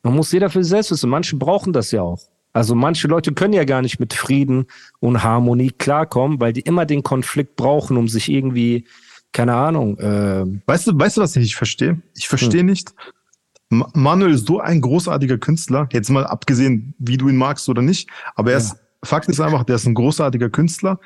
Man 0.02 0.14
muss 0.16 0.32
jeder 0.32 0.50
für 0.50 0.62
sich 0.62 0.70
selbst 0.70 0.90
wissen. 0.90 1.08
Manche 1.08 1.36
brauchen 1.36 1.72
das 1.72 1.90
ja 1.92 2.02
auch. 2.02 2.18
Also 2.52 2.74
manche 2.74 3.08
Leute 3.08 3.32
können 3.32 3.54
ja 3.54 3.64
gar 3.64 3.80
nicht 3.82 3.98
mit 3.98 4.12
Frieden 4.12 4.66
und 5.00 5.22
Harmonie 5.22 5.70
klarkommen, 5.70 6.40
weil 6.40 6.52
die 6.52 6.60
immer 6.60 6.84
den 6.86 7.02
Konflikt 7.02 7.56
brauchen, 7.56 7.96
um 7.96 8.06
sich 8.08 8.28
irgendwie, 8.28 8.84
keine 9.32 9.54
Ahnung, 9.54 9.98
äh, 9.98 10.44
Weißt 10.66 10.86
du, 10.88 10.98
weißt 10.98 11.16
du, 11.16 11.20
was 11.22 11.34
ich 11.36 11.42
nicht 11.42 11.56
verstehe? 11.56 12.00
Ich 12.16 12.28
verstehe 12.28 12.60
Hm. 12.60 12.66
nicht. 12.66 12.92
Ma- 13.70 13.90
Manuel 13.94 14.34
ist 14.34 14.46
so 14.46 14.60
ein 14.60 14.80
großartiger 14.80 15.38
Künstler. 15.38 15.88
Jetzt 15.92 16.10
mal 16.10 16.26
abgesehen, 16.26 16.94
wie 16.98 17.16
du 17.16 17.28
ihn 17.28 17.36
magst 17.36 17.68
oder 17.68 17.82
nicht. 17.82 18.08
Aber 18.34 18.52
er 18.52 18.58
ist, 18.58 18.76
Fakt 19.04 19.28
ist 19.28 19.40
einfach, 19.40 19.64
der 19.64 19.76
ist 19.76 19.86
ein 19.86 19.94
großartiger 19.94 20.48
Künstler. 20.50 20.98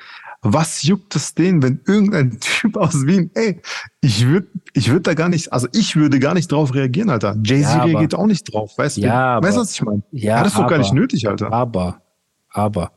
Was 0.42 0.84
juckt 0.84 1.16
es 1.16 1.34
den, 1.34 1.62
wenn 1.62 1.80
irgendein 1.86 2.38
Typ 2.40 2.76
aus 2.76 3.04
Wien, 3.06 3.30
ey, 3.34 3.60
ich 4.00 4.24
würde, 4.26 4.46
ich 4.72 4.88
würde 4.90 5.00
da 5.02 5.14
gar 5.14 5.28
nicht, 5.28 5.52
also 5.52 5.66
ich 5.72 5.96
würde 5.96 6.20
gar 6.20 6.34
nicht 6.34 6.52
drauf 6.52 6.74
reagieren, 6.74 7.10
Alter. 7.10 7.36
Jay-Z 7.42 7.62
Ja, 7.74 7.74
aber- 7.82 7.84
reagiert 7.90 8.14
auch 8.14 8.26
nicht 8.26 8.52
drauf, 8.52 8.76
weißt 8.78 8.98
du? 8.98 9.00
Ja, 9.00 9.42
weißt 9.42 9.56
du, 9.56 9.60
aber- 9.60 9.60
was 9.62 9.72
ich 9.72 9.82
meine? 9.82 10.02
ja, 10.12 10.38
Hat 10.38 10.46
das 10.46 10.52
doch 10.52 10.60
gar 10.60 10.66
aber- 10.72 10.78
nicht 10.78 10.92
nötig, 10.92 11.28
Alter. 11.28 11.52
Aber, 11.52 12.02
aber, 12.50 12.92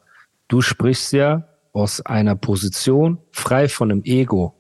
du 0.50 0.62
sprichst 0.62 1.14
ja 1.14 1.48
aus 1.74 2.02
einer 2.06 2.36
Position 2.36 3.18
frei 3.32 3.68
von 3.70 3.90
einem 3.92 4.04
Ego. 4.04 4.54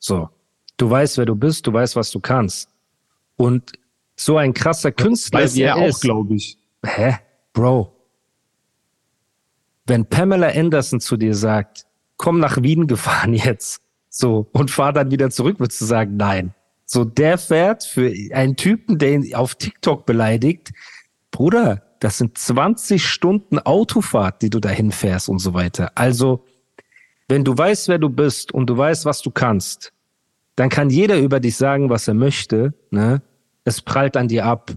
So. 0.00 0.28
Du 0.76 0.90
weißt, 0.90 1.18
wer 1.18 1.26
du 1.26 1.36
bist, 1.36 1.66
du 1.68 1.72
weißt, 1.72 1.94
was 1.94 2.10
du 2.10 2.18
kannst. 2.18 2.68
Und 3.36 3.72
so 4.18 4.36
ein 4.36 4.52
krasser 4.52 4.92
Künstler 4.92 5.40
Weiß 5.40 5.54
wie 5.54 5.62
er 5.62 5.76
er, 5.76 5.88
auch, 5.88 6.00
glaube 6.00 6.34
ich. 6.34 6.58
Hä? 6.84 7.16
Bro. 7.52 7.94
Wenn 9.86 10.06
Pamela 10.06 10.48
Anderson 10.48 11.00
zu 11.00 11.16
dir 11.16 11.34
sagt, 11.34 11.86
komm 12.16 12.40
nach 12.40 12.60
Wien 12.62 12.86
gefahren 12.86 13.32
jetzt, 13.34 13.80
so, 14.10 14.48
und 14.52 14.70
fahr 14.70 14.92
dann 14.92 15.10
wieder 15.10 15.30
zurück, 15.30 15.60
würdest 15.60 15.80
du 15.80 15.84
sagen, 15.84 16.16
nein. 16.16 16.54
So, 16.84 17.04
der 17.04 17.38
fährt 17.38 17.84
für 17.84 18.12
einen 18.32 18.56
Typen, 18.56 18.98
der 18.98 19.12
ihn 19.12 19.34
auf 19.34 19.54
TikTok 19.54 20.04
beleidigt, 20.06 20.72
Bruder, 21.30 21.82
das 22.00 22.18
sind 22.18 22.36
20 22.36 23.04
Stunden 23.04 23.58
Autofahrt, 23.58 24.42
die 24.42 24.50
du 24.50 24.58
dahin 24.58 24.90
fährst 24.90 25.28
und 25.28 25.38
so 25.38 25.54
weiter. 25.54 25.92
Also, 25.94 26.44
wenn 27.28 27.44
du 27.44 27.56
weißt, 27.56 27.88
wer 27.88 27.98
du 27.98 28.08
bist 28.08 28.52
und 28.52 28.66
du 28.68 28.76
weißt, 28.76 29.04
was 29.04 29.20
du 29.22 29.30
kannst, 29.30 29.92
dann 30.56 30.70
kann 30.70 30.90
jeder 30.90 31.18
über 31.18 31.38
dich 31.38 31.56
sagen, 31.56 31.90
was 31.90 32.08
er 32.08 32.14
möchte, 32.14 32.74
ne? 32.90 33.22
Es 33.68 33.82
prallt 33.82 34.16
an 34.16 34.28
dir 34.28 34.46
ab. 34.46 34.72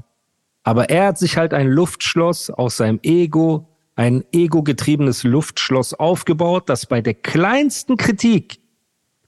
Aber 0.63 0.89
er 0.89 1.07
hat 1.07 1.17
sich 1.17 1.37
halt 1.37 1.53
ein 1.53 1.67
Luftschloss 1.67 2.49
aus 2.49 2.77
seinem 2.77 2.99
Ego, 3.03 3.69
ein 3.95 4.25
ego-getriebenes 4.33 5.23
Luftschloss 5.23 5.93
aufgebaut, 5.93 6.67
das 6.67 6.85
bei 6.85 7.01
der 7.01 7.13
kleinsten 7.13 7.95
Kritik 7.95 8.59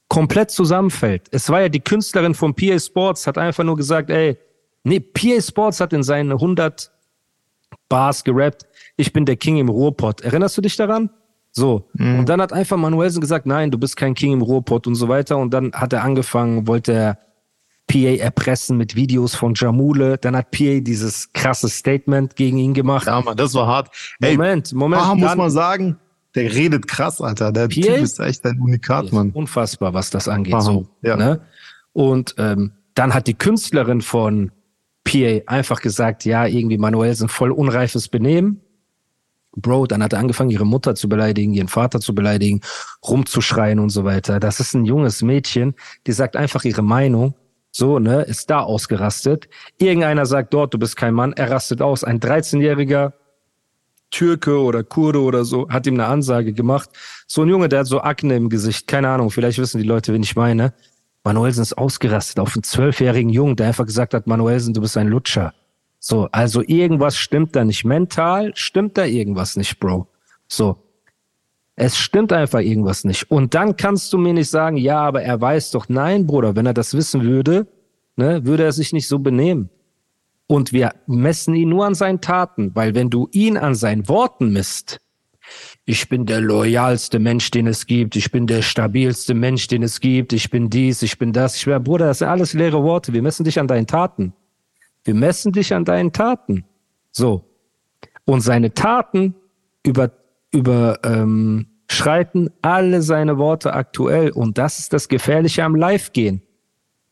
komplett 0.08 0.50
zusammenfällt. 0.50 1.28
Es 1.30 1.48
war 1.48 1.62
ja 1.62 1.70
die 1.70 1.80
Künstlerin 1.80 2.34
von 2.34 2.54
PA 2.54 2.78
Sports, 2.78 3.26
hat 3.26 3.38
einfach 3.38 3.64
nur 3.64 3.76
gesagt, 3.76 4.10
ey, 4.10 4.36
nee, 4.84 5.00
PA 5.00 5.40
Sports 5.40 5.80
hat 5.80 5.94
in 5.94 6.02
seinen 6.02 6.32
100 6.32 6.92
Bars 7.88 8.22
gerappt, 8.22 8.66
ich 8.96 9.12
bin 9.12 9.24
der 9.24 9.36
King 9.36 9.56
im 9.56 9.70
Ruhrpott. 9.70 10.20
Erinnerst 10.20 10.58
du 10.58 10.60
dich 10.60 10.76
daran? 10.76 11.08
So. 11.52 11.88
Und 12.18 12.28
dann 12.28 12.40
hat 12.40 12.52
einfach 12.52 12.76
Manuelsen 12.76 13.20
gesagt, 13.20 13.46
nein, 13.46 13.70
du 13.70 13.78
bist 13.78 13.96
kein 13.96 14.14
King 14.14 14.34
im 14.34 14.42
Ruhrpott 14.42 14.86
und 14.86 14.94
so 14.94 15.08
weiter. 15.08 15.38
Und 15.38 15.54
dann 15.54 15.72
hat 15.72 15.92
er 15.92 16.04
angefangen, 16.04 16.66
wollte 16.66 16.92
er 16.92 17.18
PA 17.86 18.16
erpressen 18.16 18.76
mit 18.76 18.96
Videos 18.96 19.34
von 19.34 19.54
Jamule. 19.54 20.18
Dann 20.18 20.36
hat 20.36 20.50
PA 20.50 20.80
dieses 20.80 21.32
krasse 21.32 21.68
Statement 21.68 22.36
gegen 22.36 22.58
ihn 22.58 22.74
gemacht. 22.74 23.06
Ja, 23.06 23.20
Mann, 23.20 23.36
das 23.36 23.54
war 23.54 23.66
hart. 23.66 23.90
Ey, 24.20 24.36
Moment, 24.36 24.72
Moment. 24.72 25.02
Aha, 25.02 25.14
muss 25.14 25.36
man 25.36 25.50
sagen, 25.50 25.98
der 26.34 26.52
redet 26.52 26.88
krass, 26.88 27.20
Alter. 27.20 27.52
Der 27.52 27.68
PA? 27.68 27.74
Typ 27.74 27.96
ist 27.98 28.18
echt 28.20 28.44
ein 28.46 28.58
Unikat, 28.60 29.12
Mann. 29.12 29.30
Unfassbar, 29.30 29.94
was 29.94 30.10
das 30.10 30.28
angeht. 30.28 30.54
Aha, 30.54 30.62
So, 30.62 30.88
ja. 31.02 31.16
ne? 31.16 31.40
Und 31.92 32.34
ähm, 32.38 32.72
dann 32.94 33.14
hat 33.14 33.26
die 33.26 33.34
Künstlerin 33.34 34.00
von 34.00 34.50
PA 35.04 35.40
einfach 35.46 35.80
gesagt, 35.80 36.24
ja, 36.24 36.46
irgendwie 36.46 36.78
Manuelsen 36.78 37.28
voll 37.28 37.50
unreifes 37.50 38.08
Benehmen. 38.08 38.60
Bro, 39.56 39.86
dann 39.86 40.02
hat 40.02 40.12
er 40.12 40.18
angefangen, 40.18 40.50
ihre 40.50 40.66
Mutter 40.66 40.96
zu 40.96 41.08
beleidigen, 41.08 41.54
ihren 41.54 41.68
Vater 41.68 42.00
zu 42.00 42.14
beleidigen, 42.14 42.60
rumzuschreien 43.06 43.78
und 43.78 43.90
so 43.90 44.04
weiter. 44.04 44.40
Das 44.40 44.58
ist 44.58 44.74
ein 44.74 44.84
junges 44.84 45.22
Mädchen, 45.22 45.74
die 46.06 46.12
sagt 46.12 46.34
einfach 46.34 46.64
ihre 46.64 46.82
Meinung. 46.82 47.34
So, 47.76 47.98
ne, 47.98 48.22
ist 48.22 48.50
da 48.50 48.60
ausgerastet. 48.60 49.48
Irgendeiner 49.78 50.26
sagt 50.26 50.54
dort, 50.54 50.72
du 50.72 50.78
bist 50.78 50.94
kein 50.96 51.12
Mann, 51.12 51.32
er 51.32 51.50
rastet 51.50 51.82
aus. 51.82 52.04
Ein 52.04 52.20
13-jähriger 52.20 53.14
Türke 54.12 54.60
oder 54.60 54.84
Kurde 54.84 55.20
oder 55.20 55.44
so 55.44 55.68
hat 55.68 55.84
ihm 55.88 55.94
eine 55.94 56.06
Ansage 56.06 56.52
gemacht. 56.52 56.88
So 57.26 57.42
ein 57.42 57.48
Junge, 57.48 57.68
der 57.68 57.80
hat 57.80 57.88
so 57.88 58.00
Akne 58.00 58.36
im 58.36 58.48
Gesicht. 58.48 58.86
Keine 58.86 59.08
Ahnung, 59.08 59.32
vielleicht 59.32 59.58
wissen 59.58 59.78
die 59.78 59.88
Leute, 59.88 60.12
wen 60.12 60.22
ich 60.22 60.36
meine. 60.36 60.72
Manuelsen 61.24 61.62
ist 61.62 61.76
ausgerastet 61.76 62.38
auf 62.38 62.54
einen 62.54 62.62
zwölfjährigen 62.62 63.30
Jungen, 63.30 63.56
der 63.56 63.66
einfach 63.66 63.86
gesagt 63.86 64.14
hat, 64.14 64.28
Manuelsen, 64.28 64.72
du 64.72 64.80
bist 64.80 64.96
ein 64.96 65.08
Lutscher. 65.08 65.52
So, 65.98 66.28
also 66.30 66.62
irgendwas 66.64 67.16
stimmt 67.16 67.56
da 67.56 67.64
nicht. 67.64 67.84
Mental 67.84 68.52
stimmt 68.54 68.96
da 68.96 69.04
irgendwas 69.04 69.56
nicht, 69.56 69.80
Bro. 69.80 70.06
So. 70.46 70.83
Es 71.76 71.96
stimmt 71.96 72.32
einfach 72.32 72.60
irgendwas 72.60 73.04
nicht. 73.04 73.30
Und 73.30 73.54
dann 73.54 73.76
kannst 73.76 74.12
du 74.12 74.18
mir 74.18 74.32
nicht 74.32 74.50
sagen, 74.50 74.76
ja, 74.76 75.00
aber 75.00 75.22
er 75.22 75.40
weiß 75.40 75.72
doch, 75.72 75.88
nein, 75.88 76.26
Bruder, 76.26 76.54
wenn 76.54 76.66
er 76.66 76.74
das 76.74 76.94
wissen 76.94 77.22
würde, 77.22 77.66
ne, 78.16 78.44
würde 78.44 78.64
er 78.64 78.72
sich 78.72 78.92
nicht 78.92 79.08
so 79.08 79.18
benehmen. 79.18 79.70
Und 80.46 80.72
wir 80.72 80.94
messen 81.06 81.54
ihn 81.54 81.70
nur 81.70 81.86
an 81.86 81.94
seinen 81.94 82.20
Taten, 82.20 82.74
weil 82.74 82.94
wenn 82.94 83.10
du 83.10 83.28
ihn 83.32 83.56
an 83.56 83.74
seinen 83.74 84.08
Worten 84.08 84.52
misst, 84.52 85.00
ich 85.84 86.08
bin 86.08 86.26
der 86.26 86.40
loyalste 86.40 87.18
Mensch, 87.18 87.50
den 87.50 87.66
es 87.66 87.86
gibt, 87.86 88.16
ich 88.16 88.30
bin 88.30 88.46
der 88.46 88.62
stabilste 88.62 89.34
Mensch, 89.34 89.66
den 89.66 89.82
es 89.82 90.00
gibt, 90.00 90.32
ich 90.32 90.50
bin 90.50 90.70
dies, 90.70 91.02
ich 91.02 91.18
bin 91.18 91.32
das, 91.32 91.56
ich 91.56 91.64
bin, 91.66 91.82
Bruder, 91.82 92.06
das 92.06 92.20
sind 92.20 92.28
alles 92.28 92.54
leere 92.54 92.82
Worte, 92.82 93.12
wir 93.12 93.22
messen 93.22 93.44
dich 93.44 93.58
an 93.58 93.66
deinen 93.66 93.86
Taten. 93.86 94.32
Wir 95.04 95.14
messen 95.14 95.52
dich 95.52 95.74
an 95.74 95.84
deinen 95.84 96.12
Taten. 96.12 96.64
So. 97.10 97.44
Und 98.24 98.40
seine 98.40 98.72
Taten 98.72 99.34
über, 99.82 100.10
über, 100.54 101.00
ähm, 101.04 101.66
schreiten 101.90 102.50
alle 102.62 103.02
seine 103.02 103.38
Worte 103.38 103.74
aktuell. 103.74 104.30
Und 104.30 104.58
das 104.58 104.78
ist 104.78 104.92
das 104.92 105.08
Gefährliche 105.08 105.64
am 105.64 105.74
Live-Gehen. 105.74 106.42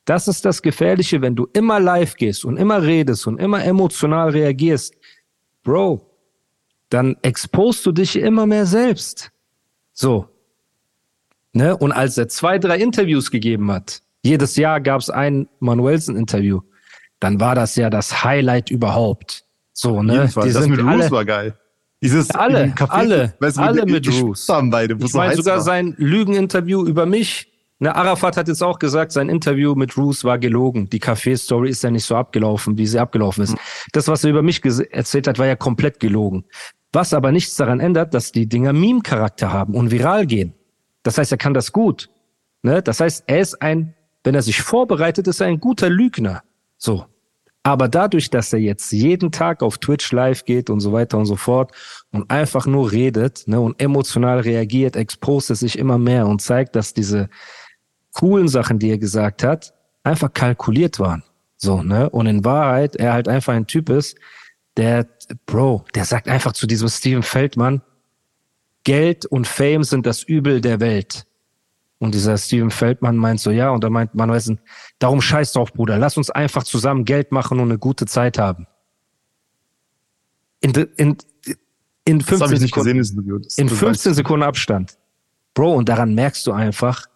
Das 0.05 0.27
ist 0.27 0.45
das 0.45 0.63
Gefährliche, 0.63 1.23
wenn 1.23 1.37
du 1.37 1.47
immer 1.53 1.79
live 1.79 2.17
gehst 2.17 2.45
und 2.45 2.57
immer 2.57 2.83
redest 2.83 3.27
und 3.27 3.39
immer 3.39 3.65
emotional 3.65 4.31
reagierst. 4.31 4.95
Bro, 5.63 6.11
dann 6.89 7.17
expost 7.23 7.87
du 7.87 7.93
dich 7.93 8.17
immer 8.17 8.47
mehr 8.47 8.67
selbst. 8.67 9.31
So. 9.93 10.29
Ne? 11.53 11.77
Und 11.77 11.93
als 11.93 12.19
er 12.19 12.29
zwei, 12.29 12.59
drei 12.59 12.79
Interviews 12.79 13.31
gegeben 13.31 13.71
hat, 13.71 14.03
jedes 14.23 14.57
Jahr 14.57 14.81
gab 14.81 15.01
es 15.01 15.11
ein 15.11 15.49
Manuelsen-Interview, 15.61 16.61
dann 17.21 17.39
war 17.39 17.55
das 17.55 17.77
ja 17.77 17.89
das 17.89 18.25
Highlight 18.25 18.71
überhaupt. 18.71 19.45
So, 19.73 20.03
ne? 20.03 20.29
Die 20.45 20.53
das 20.53 20.67
mit 20.67 20.81
alle, 20.81 21.11
war 21.11 21.25
geil. 21.25 21.57
Dieses 22.03 22.31
alle, 22.31 22.67
Café, 22.67 22.89
alle, 22.91 23.35
weißt 23.39 23.59
alle 23.59 23.87
mit 23.87 24.09
Roos. 24.09 24.47
Beide, 24.47 24.97
ich 25.01 25.15
meine 25.15 25.37
sogar 25.37 25.57
war. 25.57 25.63
sein 25.63 25.95
Lügeninterview 25.99 26.85
über 26.85 27.07
mich. 27.07 27.49
Ne, 27.79 27.95
Arafat 27.95 28.37
hat 28.37 28.49
jetzt 28.49 28.63
auch 28.63 28.79
gesagt, 28.79 29.13
sein 29.13 29.29
Interview 29.29 29.75
mit 29.75 29.97
Roos 29.97 30.25
war 30.25 30.39
gelogen. 30.39 30.89
Die 30.91 31.01
Café-Story 31.01 31.71
ist 31.71 31.83
ja 31.83 31.91
nicht 31.91 32.05
so 32.05 32.17
abgelaufen, 32.17 32.77
wie 32.77 32.87
sie 32.87 32.99
abgelaufen 32.99 33.45
ist. 33.45 33.53
Mhm. 33.53 33.59
Das, 33.93 34.09
was 34.09 34.25
er 34.25 34.31
über 34.31 34.43
mich 34.43 34.65
erzählt 34.65 35.27
hat, 35.27 35.39
war 35.39 35.47
ja 35.47 35.57
komplett 35.57 36.01
gelogen. 36.01 36.45
Was 36.93 37.15
aber 37.15 37.33
nichts 37.33 37.57
daran 37.57 37.81
ändert, 37.81 38.15
dass 38.15 38.33
die 38.33 38.49
Dinger 38.49 38.73
Meme-Charakter 38.73 39.53
haben 39.53 39.75
und 39.75 39.91
viral 39.91 40.27
gehen. 40.27 40.55
Das 41.03 41.19
heißt, 41.19 41.33
er 41.33 41.39
kann 41.39 41.55
das 41.55 41.73
gut. 41.73 42.11
Ne? 42.63 42.83
Das 42.83 43.01
heißt, 43.01 43.25
er 43.27 43.41
ist 43.41 43.63
ein, 43.63 43.95
wenn 44.25 44.35
er 44.35 44.43
sich 44.43 44.61
vorbereitet, 44.61 45.27
ist 45.27 45.41
er 45.41 45.49
ein 45.49 45.61
guter 45.61 45.89
Lügner. 45.89 46.43
So. 46.79 47.07
Aber 47.65 47.89
dadurch, 47.89 48.29
dass 48.29 48.53
er 48.53 48.59
jetzt 48.59 48.91
jeden 48.91 49.31
Tag 49.31 49.63
auf 49.63 49.79
Twitch 49.79 50.11
live 50.11 50.45
geht 50.45 50.69
und 50.69 50.81
so 50.81 50.93
weiter 50.93 51.17
und 51.19 51.27
so 51.27 51.37
fort 51.37 51.73
und 52.11 52.29
einfach 52.31 52.67
nur 52.67 52.91
redet 52.91 53.45
ne, 53.47 53.61
und 53.61 53.81
emotional 53.81 54.41
reagiert, 54.41 54.97
expost 54.97 55.47
sich 55.49 55.79
immer 55.79 55.97
mehr 55.97 56.27
und 56.27 56.43
zeigt, 56.43 56.75
dass 56.75 56.93
diese 56.93 57.29
coolen 58.13 58.49
Sachen, 58.49 58.79
die 58.79 58.91
er 58.91 58.99
gesagt 58.99 59.45
hat, 59.45 59.75
einfach 60.03 60.33
kalkuliert 60.33 60.99
waren. 60.99 61.23
So, 61.57 61.83
ne? 61.83 62.11
Und 62.11 62.27
in 62.27 62.45
Wahrheit, 62.45 62.97
er 62.97 63.13
halt 63.13 63.29
einfach 63.29 63.55
ein 63.55 63.69
Typ 63.69 63.89
ist, 63.91 64.19
der, 64.77 65.07
Bro, 65.47 65.85
der 65.95 66.05
sagt 66.05 66.29
einfach 66.29 66.53
zu 66.53 66.67
diesem 66.67 66.89
Steven 66.89 67.23
Feldmann, 67.23 67.83
Geld 68.85 69.27
und 69.27 69.47
Fame 69.47 69.85
sind 69.85 70.07
das 70.07 70.25
Übel 70.25 70.61
der 70.61 70.81
Welt. 70.81 71.27
Und 72.03 72.17
dieser 72.17 72.37
Steven 72.37 72.73
Feldmann 72.73 73.17
meint 73.17 73.39
so, 73.39 73.53
ja, 73.53 73.71
und 73.71 73.85
da 73.85 73.89
meint 73.89 74.13
Manuelsen, 74.17 74.59
darum 74.99 75.21
scheiß 75.21 75.53
drauf, 75.53 75.73
Bruder, 75.73 75.99
lass 75.99 76.17
uns 76.17 76.31
einfach 76.31 76.65
zusammen 76.65 77.05
Geld 77.05 77.31
machen 77.31 77.61
und 77.61 77.69
eine 77.69 77.79
gute 77.79 78.07
Zeit 78.07 78.39
haben. 78.39 78.67
In, 80.61 80.73
in, 80.97 81.17
in 82.05 82.21
15, 82.21 82.57
Sekunden, 82.57 82.99
gesehen, 82.99 83.47
in 83.57 83.69
15 83.69 84.15
Sekunden 84.15 84.43
Abstand. 84.43 84.99
Bro, 85.55 85.75
und 85.75 85.89
daran 85.89 86.17
merkst 86.17 86.45
du 86.45 86.51
einfach, 86.51 87.07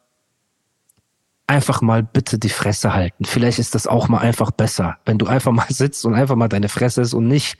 einfach 1.48 1.82
mal 1.82 2.04
bitte 2.04 2.38
die 2.38 2.48
Fresse 2.48 2.94
halten. 2.94 3.24
Vielleicht 3.24 3.58
ist 3.58 3.74
das 3.74 3.88
auch 3.88 4.06
mal 4.06 4.20
einfach 4.20 4.52
besser, 4.52 4.98
wenn 5.04 5.18
du 5.18 5.26
einfach 5.26 5.50
mal 5.50 5.66
sitzt 5.68 6.06
und 6.06 6.14
einfach 6.14 6.36
mal 6.36 6.46
deine 6.46 6.68
Fresse 6.68 7.00
ist 7.00 7.12
und 7.12 7.26
nicht 7.26 7.58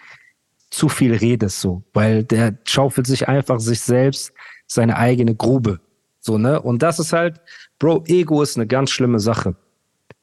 zu 0.71 0.89
viel 0.89 1.13
redest 1.13 1.61
so, 1.61 1.83
weil 1.93 2.23
der 2.23 2.57
schaufelt 2.63 3.09
sich 3.09 3.27
einfach 3.27 3.59
sich 3.59 3.81
selbst 3.81 4.33
seine 4.69 4.97
eigene 4.97 5.35
Grube. 5.35 5.81
So, 6.27 6.39
ne? 6.39 6.61
Und 6.61 6.83
das 6.83 6.99
ist 6.99 7.13
halt, 7.13 7.41
Bro, 7.79 8.05
Ego 8.09 8.43
ist 8.43 8.57
eine 8.57 8.67
ganz 8.67 8.91
schlimme 8.91 9.21
Sache. 9.21 9.55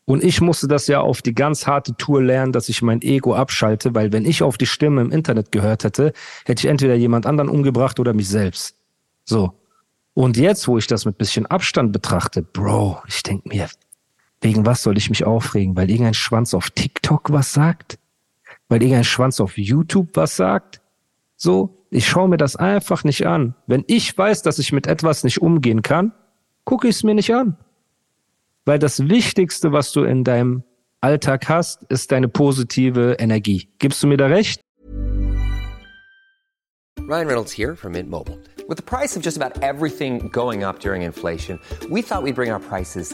Und 0.03 0.21
ich 0.21 0.41
musste 0.41 0.67
das 0.67 0.87
ja 0.87 0.99
auf 0.99 1.21
die 1.21 1.33
ganz 1.33 1.65
harte 1.65 1.95
Tour 1.95 2.21
lernen, 2.21 2.51
dass 2.51 2.67
ich 2.67 2.81
mein 2.81 3.01
Ego 3.01 3.35
abschalte, 3.35 3.95
weil 3.95 4.11
wenn 4.11 4.25
ich 4.25 4.43
auf 4.43 4.57
die 4.57 4.65
Stimme 4.65 4.99
im 4.99 5.11
Internet 5.11 5.53
gehört 5.53 5.85
hätte, 5.85 6.11
hätte 6.43 6.59
ich 6.59 6.69
entweder 6.69 6.95
jemand 6.95 7.25
anderen 7.25 7.49
umgebracht 7.49 8.01
oder 8.01 8.13
mich 8.13 8.27
selbst. 8.27 8.75
So. 9.23 9.53
Und 10.13 10.35
jetzt, 10.35 10.67
wo 10.67 10.77
ich 10.77 10.87
das 10.87 11.05
mit 11.05 11.17
bisschen 11.17 11.45
Abstand 11.45 11.93
betrachte, 11.93 12.41
Bro, 12.41 13.01
ich 13.07 13.23
denk 13.23 13.45
mir, 13.45 13.69
wegen 14.41 14.65
was 14.65 14.83
soll 14.83 14.97
ich 14.97 15.09
mich 15.09 15.23
aufregen? 15.23 15.77
Weil 15.77 15.89
irgendein 15.89 16.15
Schwanz 16.15 16.53
auf 16.53 16.69
TikTok 16.69 17.31
was 17.31 17.53
sagt? 17.53 17.97
Weil 18.67 18.81
irgendein 18.81 19.05
Schwanz 19.05 19.39
auf 19.39 19.57
YouTube 19.57 20.09
was 20.15 20.35
sagt? 20.35 20.81
So, 21.37 21.82
ich 21.95 22.07
schaue 22.07 22.29
mir 22.29 22.37
das 22.37 22.55
einfach 22.55 23.03
nicht 23.03 23.25
an. 23.25 23.55
Wenn 23.67 23.83
ich 23.87 24.17
weiß, 24.17 24.41
dass 24.41 24.59
ich 24.59 24.71
mit 24.71 24.87
etwas 24.87 25.23
nicht 25.23 25.41
umgehen 25.41 25.81
kann, 25.81 26.13
gucke 26.65 26.87
ich 26.87 26.95
es 26.95 27.03
mir 27.03 27.15
nicht 27.15 27.33
an. 27.33 27.57
Weil 28.65 28.79
das 28.79 29.09
Wichtigste, 29.09 29.71
was 29.71 29.91
du 29.91 30.03
in 30.03 30.23
deinem 30.23 30.63
Alltag 31.01 31.49
hast, 31.49 31.83
ist 31.89 32.11
deine 32.11 32.29
positive 32.29 33.17
Energie. 33.19 33.69
Gibst 33.79 34.01
du 34.01 34.07
mir 34.07 34.17
da 34.17 34.27
recht? 34.27 34.61
Ryan 36.99 37.27
Reynolds 37.27 37.51
here 37.51 37.75
from 37.75 37.91
Mint 37.91 38.09
Mobile. 38.09 38.39
With 38.69 38.77
the 38.77 38.83
price 38.83 39.17
of 39.17 39.23
just 39.23 39.35
about 39.35 39.61
everything 39.61 40.29
going 40.31 40.63
up 40.63 40.79
during 40.79 41.01
inflation, 41.01 41.59
we 41.89 42.01
thought 42.01 42.23
we'd 42.23 42.35
bring 42.35 42.49
our 42.49 42.61
prices 42.61 43.13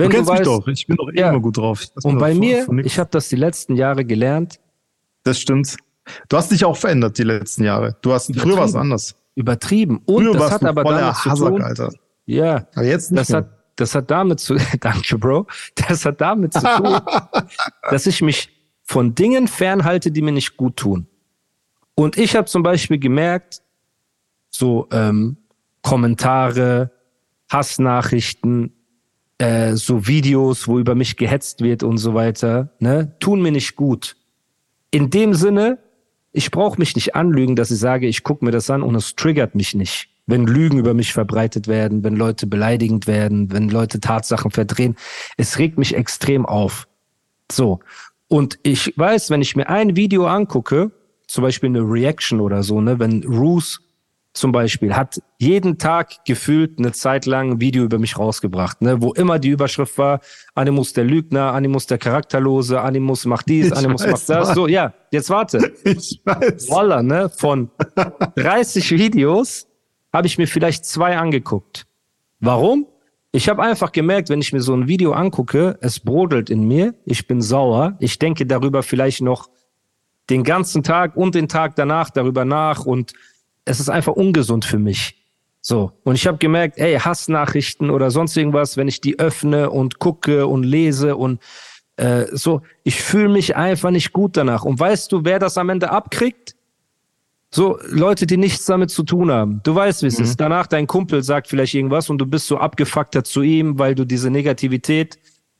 Wenn 0.00 0.10
du 0.10 0.16
kennst 0.16 0.28
du 0.28 0.32
weißt, 0.32 0.40
mich 0.40 0.48
doch. 0.48 0.68
Ich 0.68 0.86
bin 0.86 0.96
doch 0.96 1.10
ja. 1.14 1.30
immer 1.30 1.40
gut 1.40 1.56
drauf. 1.56 1.84
Und 2.02 2.18
bei 2.18 2.34
mir, 2.34 2.66
ich 2.84 2.98
habe 2.98 3.10
das 3.10 3.28
die 3.28 3.36
letzten 3.36 3.76
Jahre 3.76 4.04
gelernt. 4.04 4.60
Das 5.24 5.38
stimmt. 5.38 5.76
Du 6.28 6.36
hast 6.36 6.50
dich 6.50 6.64
auch 6.64 6.76
verändert 6.76 7.18
die 7.18 7.24
letzten 7.24 7.64
Jahre. 7.64 7.96
Du 8.02 8.12
hast 8.12 8.34
früher 8.34 8.56
war 8.56 8.64
es 8.64 8.74
anders. 8.74 9.14
Übertrieben. 9.34 10.00
Und 10.06 10.24
früher 10.24 10.34
das 10.34 10.52
hat 10.52 10.64
aber 10.64 10.84
damit 10.84 11.16
zu 11.16 11.28
tun. 11.30 11.62
Alter. 11.62 11.92
Ja. 12.26 12.66
Aber 12.74 12.84
jetzt 12.84 13.12
nicht 13.12 13.20
das 13.20 13.32
hat 13.32 13.50
das 13.76 13.94
hat 13.94 14.10
damit 14.10 14.40
zu 14.40 14.56
Danke, 14.80 15.18
Bro. 15.18 15.46
Das 15.74 16.04
hat 16.04 16.20
damit 16.20 16.52
zu 16.52 16.60
tun, 16.60 17.00
dass 17.90 18.06
ich 18.06 18.20
mich 18.22 18.50
von 18.82 19.14
Dingen 19.14 19.48
fernhalte, 19.48 20.10
die 20.10 20.22
mir 20.22 20.32
nicht 20.32 20.56
gut 20.56 20.76
tun. 20.76 21.06
Und 21.94 22.18
ich 22.18 22.36
habe 22.36 22.46
zum 22.46 22.62
Beispiel 22.62 22.98
gemerkt, 22.98 23.62
so 24.50 24.88
ähm, 24.90 25.36
Kommentare, 25.82 26.90
Hassnachrichten, 27.50 28.74
äh, 29.40 29.74
so 29.74 30.06
Videos, 30.06 30.68
wo 30.68 30.78
über 30.78 30.94
mich 30.94 31.16
gehetzt 31.16 31.62
wird 31.62 31.82
und 31.82 31.96
so 31.96 32.12
weiter, 32.12 32.70
ne, 32.78 33.16
tun 33.20 33.40
mir 33.40 33.52
nicht 33.52 33.74
gut. 33.74 34.16
In 34.90 35.08
dem 35.08 35.32
Sinne, 35.32 35.78
ich 36.32 36.50
brauche 36.50 36.78
mich 36.78 36.94
nicht 36.94 37.14
anlügen, 37.14 37.56
dass 37.56 37.70
ich 37.70 37.78
sage, 37.78 38.06
ich 38.06 38.22
gucke 38.22 38.44
mir 38.44 38.50
das 38.50 38.68
an 38.68 38.82
und 38.82 38.94
es 38.94 39.16
triggert 39.16 39.54
mich 39.54 39.74
nicht. 39.74 40.10
Wenn 40.26 40.46
Lügen 40.46 40.78
über 40.78 40.92
mich 40.92 41.14
verbreitet 41.14 41.68
werden, 41.68 42.04
wenn 42.04 42.16
Leute 42.16 42.46
beleidigend 42.46 43.06
werden, 43.06 43.50
wenn 43.50 43.70
Leute 43.70 43.98
Tatsachen 43.98 44.50
verdrehen, 44.50 44.94
es 45.38 45.58
regt 45.58 45.78
mich 45.78 45.96
extrem 45.96 46.44
auf. 46.44 46.86
So. 47.50 47.80
Und 48.28 48.58
ich 48.62 48.92
weiß, 48.96 49.30
wenn 49.30 49.40
ich 49.40 49.56
mir 49.56 49.70
ein 49.70 49.96
Video 49.96 50.26
angucke, 50.26 50.92
zum 51.26 51.42
Beispiel 51.42 51.70
eine 51.70 51.80
Reaction 51.80 52.40
oder 52.40 52.62
so, 52.62 52.80
ne, 52.82 52.98
wenn 52.98 53.24
Roos 53.24 53.80
zum 54.32 54.52
Beispiel 54.52 54.94
hat 54.94 55.20
jeden 55.38 55.78
Tag 55.78 56.24
gefühlt 56.24 56.78
eine 56.78 56.92
Zeit 56.92 57.26
lang 57.26 57.52
ein 57.52 57.60
Video 57.60 57.82
über 57.82 57.98
mich 57.98 58.16
rausgebracht, 58.16 58.80
ne, 58.80 59.02
wo 59.02 59.12
immer 59.12 59.38
die 59.38 59.48
Überschrift 59.48 59.98
war, 59.98 60.20
Animus 60.54 60.92
der 60.92 61.04
Lügner, 61.04 61.52
Animus 61.52 61.86
der 61.86 61.98
Charakterlose, 61.98 62.80
Animus 62.80 63.24
macht 63.24 63.48
dies, 63.48 63.66
Ich 63.66 63.76
Animus 63.76 64.02
weiß, 64.02 64.10
macht 64.10 64.28
das. 64.28 64.46
Mann. 64.48 64.54
So, 64.54 64.68
ja, 64.68 64.94
jetzt 65.10 65.30
warte. 65.30 65.72
Ich 65.84 66.20
weiß. 66.24 66.70
Voila, 66.70 67.02
ne, 67.02 67.30
von 67.36 67.70
30 68.36 68.92
Videos 68.92 69.66
habe 70.12 70.26
ich 70.26 70.38
mir 70.38 70.46
vielleicht 70.46 70.84
zwei 70.84 71.16
angeguckt. 71.16 71.86
Warum? 72.38 72.86
Ich 73.32 73.48
habe 73.48 73.62
einfach 73.62 73.92
gemerkt, 73.92 74.28
wenn 74.28 74.40
ich 74.40 74.52
mir 74.52 74.60
so 74.60 74.74
ein 74.74 74.88
Video 74.88 75.12
angucke, 75.12 75.78
es 75.80 76.00
brodelt 76.00 76.50
in 76.50 76.66
mir, 76.66 76.94
ich 77.04 77.26
bin 77.26 77.40
sauer, 77.42 77.96
ich 78.00 78.18
denke 78.18 78.46
darüber 78.46 78.82
vielleicht 78.82 79.22
noch 79.22 79.48
den 80.30 80.44
ganzen 80.44 80.82
Tag 80.82 81.16
und 81.16 81.34
den 81.34 81.48
Tag 81.48 81.76
danach 81.76 82.10
darüber 82.10 82.44
nach 82.44 82.86
und 82.86 83.12
es 83.70 83.80
ist 83.80 83.88
einfach 83.88 84.12
ungesund 84.12 84.64
für 84.64 84.78
mich. 84.78 85.16
So. 85.60 85.92
Und 86.04 86.14
ich 86.16 86.26
habe 86.26 86.38
gemerkt, 86.38 86.78
ey, 86.78 86.98
Hassnachrichten 86.98 87.90
oder 87.90 88.10
sonst 88.10 88.36
irgendwas, 88.36 88.76
wenn 88.76 88.88
ich 88.88 89.00
die 89.00 89.18
öffne 89.18 89.70
und 89.70 89.98
gucke 89.98 90.46
und 90.46 90.64
lese 90.64 91.16
und 91.16 91.40
äh, 91.96 92.26
so, 92.32 92.62
ich 92.82 93.00
fühle 93.00 93.28
mich 93.28 93.56
einfach 93.56 93.90
nicht 93.90 94.12
gut 94.12 94.36
danach. 94.36 94.64
Und 94.64 94.80
weißt 94.80 95.12
du, 95.12 95.24
wer 95.24 95.38
das 95.38 95.56
am 95.58 95.68
Ende 95.68 95.90
abkriegt? 95.90 96.56
So 97.52 97.78
Leute, 97.88 98.26
die 98.26 98.36
nichts 98.36 98.64
damit 98.64 98.90
zu 98.90 99.02
tun 99.02 99.30
haben. 99.30 99.60
Du 99.64 99.74
weißt, 99.74 100.02
wie 100.02 100.06
es 100.06 100.20
ist. 100.20 100.40
Danach 100.40 100.66
dein 100.66 100.86
Kumpel 100.86 101.22
sagt 101.22 101.48
vielleicht 101.48 101.74
irgendwas 101.74 102.08
und 102.08 102.18
du 102.18 102.26
bist 102.26 102.46
so 102.46 102.58
abgefuckter 102.58 103.24
zu 103.24 103.42
ihm, 103.42 103.78
weil 103.78 103.94
du 103.94 104.04
diese 104.04 104.30
Negativität 104.30 105.18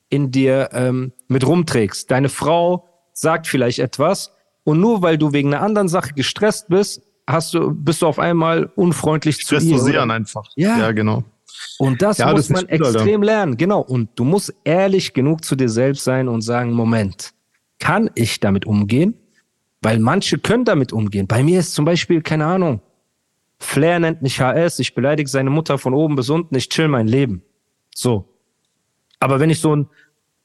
in 0.08 0.30
dir 0.30 0.70
ähm, 0.72 1.12
mit 1.28 1.46
rumträgst. 1.46 2.10
Deine 2.10 2.28
Frau 2.28 2.88
sagt 3.12 3.46
vielleicht 3.46 3.80
etwas 3.80 4.32
und 4.64 4.80
nur 4.80 5.02
weil 5.02 5.18
du 5.18 5.32
wegen 5.32 5.52
einer 5.52 5.64
anderen 5.64 5.88
Sache 5.88 6.14
gestresst 6.14 6.68
bist, 6.68 7.02
hast 7.32 7.54
du 7.54 7.70
bist 7.74 8.02
du 8.02 8.06
auf 8.06 8.18
einmal 8.18 8.70
unfreundlich 8.76 9.36
zu 9.38 9.42
Stress 9.56 9.64
ihr. 9.64 9.78
sehr 9.78 9.94
oder? 9.94 10.02
an 10.02 10.10
einfach. 10.10 10.44
Ja. 10.56 10.78
ja 10.78 10.92
genau. 10.92 11.24
Und 11.78 12.00
das 12.02 12.18
Ja, 12.18 12.30
muss 12.30 12.48
das 12.48 12.50
man 12.50 12.62
gut, 12.62 12.72
Alter. 12.72 12.94
extrem 13.00 13.22
lernen. 13.22 13.56
Genau. 13.56 13.80
Und 13.80 14.10
du 14.16 14.24
musst 14.24 14.54
ehrlich 14.64 15.12
genug 15.12 15.44
zu 15.44 15.56
dir 15.56 15.68
selbst 15.68 16.04
sein 16.04 16.28
und 16.28 16.42
sagen, 16.42 16.72
Moment, 16.72 17.32
kann 17.78 18.10
ich 18.14 18.40
damit 18.40 18.66
umgehen? 18.66 19.14
Weil 19.82 19.98
manche 19.98 20.38
können 20.38 20.64
damit 20.64 20.92
umgehen. 20.92 21.26
Bei 21.26 21.42
mir 21.42 21.60
ist 21.60 21.74
zum 21.74 21.84
Beispiel, 21.84 22.20
keine 22.22 22.46
Ahnung, 22.46 22.80
Flair 23.58 23.98
nennt 23.98 24.22
mich 24.22 24.40
HS, 24.40 24.78
ich 24.78 24.94
beleidige 24.94 25.28
seine 25.28 25.50
Mutter 25.50 25.76
von 25.78 25.92
oben 25.94 26.16
bis 26.16 26.28
unten, 26.30 26.54
ich 26.54 26.68
chill 26.68 26.88
mein 26.88 27.08
Leben. 27.08 27.42
So. 27.94 28.26
Aber 29.18 29.38
wenn 29.40 29.50
ich 29.50 29.60
so 29.60 29.72
einen 29.72 29.88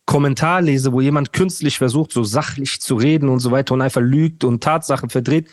Kommentar 0.05 0.61
lese, 0.61 0.91
wo 0.93 1.01
jemand 1.01 1.33
künstlich 1.33 1.77
versucht, 1.77 2.11
so 2.11 2.23
sachlich 2.23 2.81
zu 2.81 2.95
reden 2.95 3.29
und 3.29 3.39
so 3.39 3.51
weiter 3.51 3.73
und 3.73 3.81
einfach 3.81 4.01
lügt 4.01 4.43
und 4.43 4.61
Tatsachen 4.63 5.09
verdreht, 5.09 5.49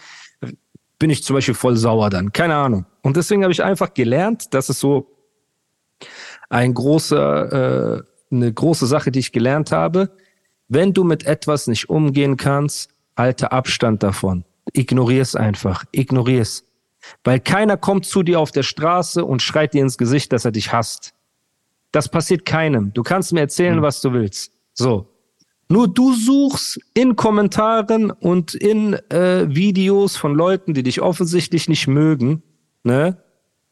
bin 1.02 1.10
ich 1.10 1.24
zum 1.24 1.34
Beispiel 1.34 1.54
voll 1.54 1.74
sauer 1.74 2.10
dann. 2.10 2.32
Keine 2.32 2.54
Ahnung. 2.54 2.86
Und 3.00 3.16
deswegen 3.16 3.42
habe 3.42 3.52
ich 3.52 3.64
einfach 3.64 3.92
gelernt, 3.92 4.54
dass 4.54 4.68
es 4.68 4.78
so 4.78 5.10
ein 6.48 6.72
großer, 6.74 7.96
äh, 7.98 8.02
eine 8.30 8.52
große 8.52 8.86
Sache, 8.86 9.10
die 9.10 9.18
ich 9.18 9.32
gelernt 9.32 9.72
habe. 9.72 10.12
Wenn 10.68 10.94
du 10.94 11.02
mit 11.02 11.26
etwas 11.26 11.66
nicht 11.66 11.90
umgehen 11.90 12.36
kannst, 12.36 12.88
halte 13.16 13.50
Abstand 13.50 14.04
davon. 14.04 14.44
Ignorier's 14.74 15.34
einfach. 15.34 15.82
Ignorier's. 15.90 16.66
Weil 17.24 17.40
keiner 17.40 17.76
kommt 17.76 18.06
zu 18.06 18.22
dir 18.22 18.38
auf 18.38 18.52
der 18.52 18.62
Straße 18.62 19.24
und 19.24 19.42
schreit 19.42 19.74
dir 19.74 19.82
ins 19.82 19.98
Gesicht, 19.98 20.32
dass 20.32 20.44
er 20.44 20.52
dich 20.52 20.72
hasst. 20.72 21.14
Das 21.90 22.08
passiert 22.08 22.46
keinem. 22.46 22.92
Du 22.92 23.02
kannst 23.02 23.32
mir 23.32 23.40
erzählen, 23.40 23.82
was 23.82 24.02
du 24.02 24.12
willst. 24.12 24.52
So. 24.72 25.08
Nur 25.72 25.88
du 25.88 26.12
suchst 26.12 26.78
in 26.92 27.16
Kommentaren 27.16 28.10
und 28.10 28.52
in 28.54 28.92
äh, 29.10 29.46
Videos 29.48 30.16
von 30.16 30.34
Leuten, 30.34 30.74
die 30.74 30.82
dich 30.82 31.00
offensichtlich 31.00 31.66
nicht 31.68 31.86
mögen, 31.86 32.42
ne? 32.84 33.16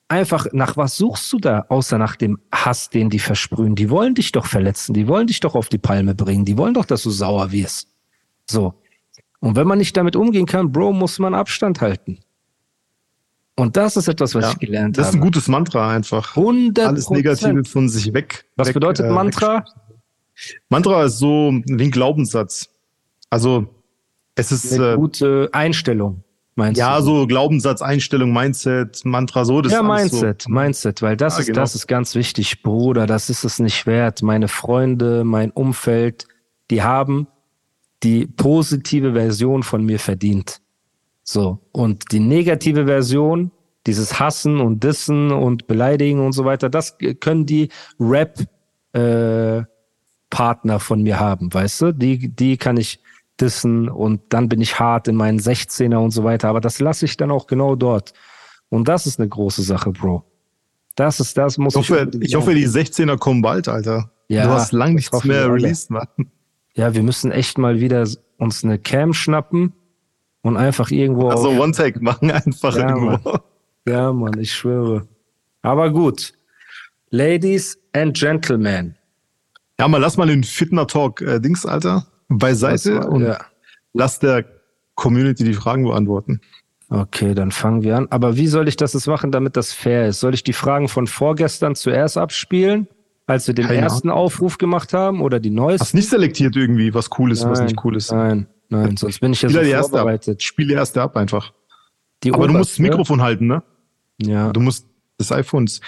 Einfach, 0.08 0.46
nach 0.52 0.76
was 0.78 0.96
suchst 0.96 1.30
du 1.32 1.38
da, 1.38 1.66
außer 1.68 1.98
nach 1.98 2.16
dem 2.16 2.38
Hass, 2.50 2.88
den 2.88 3.10
die 3.10 3.18
versprühen? 3.20 3.76
Die 3.76 3.90
wollen 3.90 4.14
dich 4.14 4.32
doch 4.32 4.46
verletzen, 4.46 4.94
die 4.94 5.06
wollen 5.06 5.26
dich 5.28 5.40
doch 5.40 5.54
auf 5.54 5.68
die 5.68 5.78
Palme 5.78 6.14
bringen, 6.14 6.44
die 6.46 6.56
wollen 6.56 6.72
doch, 6.74 6.86
dass 6.86 7.02
du 7.04 7.10
sauer 7.10 7.52
wirst. 7.52 7.86
So. 8.50 8.74
Und 9.40 9.54
wenn 9.54 9.68
man 9.68 9.78
nicht 9.78 9.94
damit 9.96 10.16
umgehen 10.16 10.46
kann, 10.46 10.72
Bro, 10.72 10.94
muss 10.94 11.18
man 11.18 11.34
Abstand 11.34 11.80
halten. 11.82 12.18
Und 13.56 13.76
das 13.76 13.96
ist 13.98 14.08
etwas, 14.08 14.34
was 14.34 14.44
Ja. 14.46 14.50
ich 14.52 14.58
gelernt 14.58 14.96
Das 14.96 15.08
ist 15.08 15.12
ein 15.14 15.20
habe. 15.20 15.26
gutes 15.26 15.48
Mantra 15.48 15.90
einfach. 15.94 16.34
100 16.34 16.86
Alles 16.88 17.10
Negative 17.10 17.62
von 17.64 17.88
sich 17.90 18.12
weg. 18.14 18.46
Was 18.56 18.68
weg, 18.68 18.74
bedeutet 18.74 19.04
äh, 19.06 19.10
Mantra? 19.10 19.64
Mantra 20.68 21.04
ist 21.04 21.18
so 21.18 21.52
wie 21.66 21.84
ein 21.84 21.90
Glaubenssatz. 21.90 22.70
Also 23.30 23.66
es 24.34 24.52
ist 24.52 24.72
Eine 24.72 24.92
äh, 24.92 24.96
gute 24.96 25.48
Einstellung, 25.52 26.24
meinst 26.54 26.78
ja 26.78 26.98
du? 26.98 27.04
so 27.04 27.26
Glaubenssatz, 27.26 27.82
Einstellung, 27.82 28.32
Mindset, 28.32 29.04
Mantra, 29.04 29.44
so. 29.44 29.60
Das 29.60 29.72
ja, 29.72 29.82
Mindset, 29.82 30.48
Mindset, 30.48 31.02
weil 31.02 31.16
das 31.16 31.34
Ja, 31.34 31.40
ist, 31.40 31.46
genau. 31.46 31.60
das 31.60 31.74
ist 31.74 31.86
ganz 31.86 32.14
wichtig, 32.14 32.62
Bruder, 32.62 33.06
das 33.06 33.30
ist 33.30 33.44
es 33.44 33.58
nicht 33.58 33.86
wert. 33.86 34.22
Meine 34.22 34.48
Freunde, 34.48 35.24
mein 35.24 35.50
Umfeld, 35.50 36.26
die 36.70 36.82
haben 36.82 37.26
die 38.02 38.26
positive 38.26 39.12
Version 39.12 39.62
von 39.62 39.84
mir 39.84 39.98
verdient. 39.98 40.60
So. 41.22 41.58
Und 41.72 42.12
die 42.12 42.20
negative 42.20 42.86
Version, 42.86 43.50
dieses 43.86 44.18
Hassen 44.18 44.60
und 44.60 44.82
Dissen 44.82 45.30
und 45.32 45.66
Beleidigen 45.66 46.20
und 46.20 46.32
so 46.32 46.44
weiter, 46.44 46.70
das 46.70 46.96
können 47.20 47.46
die 47.46 47.68
Rap, 47.98 48.38
äh, 48.92 49.62
Partner 50.30 50.80
von 50.80 51.02
mir 51.02 51.20
haben, 51.20 51.52
weißt 51.52 51.80
du? 51.82 51.92
Die, 51.92 52.28
die 52.28 52.56
kann 52.56 52.76
ich 52.76 53.00
dissen 53.40 53.88
und 53.88 54.20
dann 54.30 54.48
bin 54.48 54.60
ich 54.60 54.78
hart 54.78 55.08
in 55.08 55.16
meinen 55.16 55.40
16er 55.40 55.96
und 55.96 56.10
so 56.10 56.24
weiter, 56.24 56.48
aber 56.48 56.60
das 56.60 56.78
lasse 56.80 57.04
ich 57.04 57.16
dann 57.16 57.30
auch 57.30 57.46
genau 57.46 57.74
dort. 57.74 58.12
Und 58.68 58.88
das 58.88 59.06
ist 59.06 59.18
eine 59.18 59.28
große 59.28 59.62
Sache, 59.62 59.90
Bro. 59.90 60.24
Das 60.94 61.20
ist, 61.20 61.36
das 61.36 61.58
muss 61.58 61.74
Ich 61.74 61.78
hoffe, 61.78 62.00
unbedingt 62.00 62.24
ich 62.24 62.34
hoffe, 62.34 62.54
die 62.54 62.68
16er 62.68 63.16
kommen 63.18 63.42
bald, 63.42 63.68
Alter. 63.68 64.10
Ja, 64.28 64.44
du 64.44 64.50
hast 64.50 64.72
lang 64.72 64.94
das 64.94 65.10
nichts 65.10 65.24
mehr 65.24 65.52
released, 65.52 65.90
Mann. 65.90 66.06
Ja, 66.74 66.94
wir 66.94 67.02
müssen 67.02 67.32
echt 67.32 67.58
mal 67.58 67.80
wieder 67.80 68.06
uns 68.38 68.64
eine 68.64 68.78
Cam 68.78 69.12
schnappen 69.12 69.72
und 70.42 70.56
einfach 70.56 70.90
irgendwo 70.90 71.28
Also 71.28 71.50
One-Take 71.50 72.00
machen 72.00 72.30
einfach 72.30 72.76
Ja, 72.76 72.88
irgendwo. 72.88 73.38
Ja, 73.86 74.12
Mann, 74.12 74.38
ich 74.38 74.52
schwöre. 74.52 75.08
Aber 75.62 75.90
gut. 75.90 76.32
Ladies 77.10 77.78
and 77.92 78.16
Gentlemen. 78.16 78.94
Ja, 79.80 79.88
mal 79.88 79.98
lass 79.98 80.16
mal 80.18 80.26
den 80.26 80.44
Fitner-Talk 80.44 81.22
äh, 81.22 81.40
Alter, 81.64 82.06
beiseite 82.28 82.94
Das 82.94 83.04
war- 83.06 83.12
und 83.12 83.22
ja. 83.22 83.38
lass 83.94 84.18
der 84.18 84.44
Community 84.94 85.42
die 85.44 85.54
Fragen 85.54 85.84
beantworten. 85.84 86.40
Okay, 86.90 87.34
dann 87.34 87.50
fangen 87.50 87.82
wir 87.82 87.96
an. 87.96 88.06
Aber 88.10 88.36
wie 88.36 88.46
soll 88.48 88.68
ich 88.68 88.76
das 88.76 88.92
jetzt 88.92 89.06
machen, 89.06 89.32
damit 89.32 89.56
das 89.56 89.72
fair 89.72 90.08
ist? 90.08 90.20
Soll 90.20 90.34
ich 90.34 90.42
die 90.42 90.52
Fragen 90.52 90.88
von 90.88 91.06
vorgestern 91.06 91.74
zuerst 91.74 92.18
abspielen, 92.18 92.88
als 93.26 93.46
wir 93.46 93.54
den 93.54 93.68
Keine 93.68 93.78
ersten 93.80 94.10
Aufruf 94.10 94.58
gemacht 94.58 94.92
haben 94.92 95.22
oder 95.22 95.40
die 95.40 95.50
neuesten? 95.50 95.80
Hast 95.84 95.94
nicht 95.94 96.10
selektiert 96.10 96.56
irgendwie, 96.56 96.92
was 96.92 97.08
cool 97.18 97.32
ist, 97.32 97.48
was 97.48 97.62
nicht 97.62 97.82
cool 97.84 97.96
ist. 97.96 98.12
Nein, 98.12 98.48
nein, 98.68 98.98
sonst 98.98 99.20
bin 99.20 99.32
ich 99.32 99.40
ja 99.40 99.48
so 99.48 99.88
vorbereitet. 99.88 100.42
Spiel 100.42 100.66
die 100.66 100.74
erste 100.74 101.00
ab 101.00 101.16
einfach. 101.16 101.52
Die 102.22 102.34
Aber 102.34 102.48
du 102.48 102.52
musst 102.52 102.72
das 102.72 102.78
oberste? 102.78 102.82
Mikrofon 102.82 103.22
halten, 103.22 103.46
ne? 103.46 103.62
Ja, 104.20 104.52
Du 104.52 104.60
musst 104.60 104.86
des 105.18 105.32
iPhones. 105.32 105.80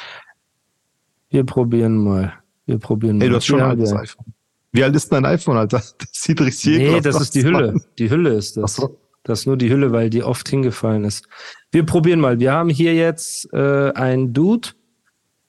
wir 1.29 1.45
probieren 1.45 1.97
mal. 1.97 2.33
Wir 2.67 2.79
probieren 2.79 3.19
mal. 3.19 3.25
Ey, 3.25 3.31
du 3.31 3.37
hast 3.37 3.47
schon 3.47 3.61
ein 3.61 3.71
altes 3.71 3.93
iPhone. 3.93 4.35
Wie 4.73 4.83
alt 4.83 4.97
ist 4.97 5.11
dein 5.13 5.25
iPhone, 5.25 5.57
Alter? 5.57 5.83
Das 5.99 6.09
sieht 6.13 6.41
richtig 6.41 6.79
Nee, 6.79 7.01
das 7.01 7.21
ist 7.21 7.35
die 7.35 7.45
Hülle. 7.45 7.73
Mann. 7.73 7.85
Die 7.99 8.11
Hülle 8.11 8.35
ist 8.35 8.57
das. 8.57 8.65
Ach 8.65 8.83
so. 8.83 8.99
Das 9.25 9.41
ist 9.41 9.47
nur 9.47 9.57
die 9.57 9.71
Hülle, 9.71 9.93
weil 9.93 10.11
die 10.11 10.23
oft 10.23 10.49
hingefallen 10.49 11.05
ist. 11.05 11.29
Wir 11.71 11.85
probieren 11.85 12.21
mal. 12.21 12.41
Wir 12.41 12.53
haben 12.53 12.69
hier 12.71 12.95
jetzt 12.95 13.53
äh, 13.53 13.93
einen 13.93 14.33
Dude 14.33 14.71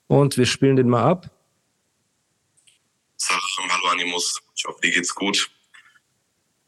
und 0.07 0.37
wir 0.37 0.45
spielen 0.45 0.75
den 0.75 0.89
mal 0.89 1.03
ab. 1.03 1.31
Salam, 3.17 3.71
hallo 3.71 3.93
Animus. 3.93 4.41
Ich 4.55 4.65
hoffe, 4.65 4.79
dir 4.83 4.91
geht's 4.91 5.15
gut. 5.15 5.49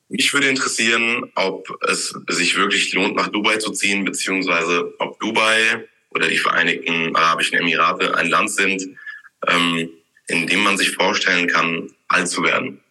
Mich 0.07 0.33
würde 0.33 0.47
interessieren, 0.47 1.31
ob 1.35 1.67
es 1.87 2.13
sich 2.29 2.55
wirklich 2.57 2.93
lohnt, 2.93 3.15
nach 3.15 3.27
Dubai 3.29 3.57
zu 3.57 3.71
ziehen, 3.71 4.05
beziehungsweise 4.05 4.93
ob 4.99 5.19
Dubai 5.19 5.87
oder 6.11 6.27
die 6.27 6.37
Vereinigten 6.37 7.15
Arabischen 7.15 7.57
Emirate 7.57 8.15
ein 8.15 8.29
Land 8.29 8.51
sind, 8.51 8.83
ähm, 9.47 9.89
in 10.27 10.47
dem 10.47 10.63
man 10.63 10.77
sich 10.77 10.91
vorstellen 10.91 11.47
kann, 11.47 11.89
alt 12.07 12.27
zu 12.27 12.43
werden. 12.43 12.81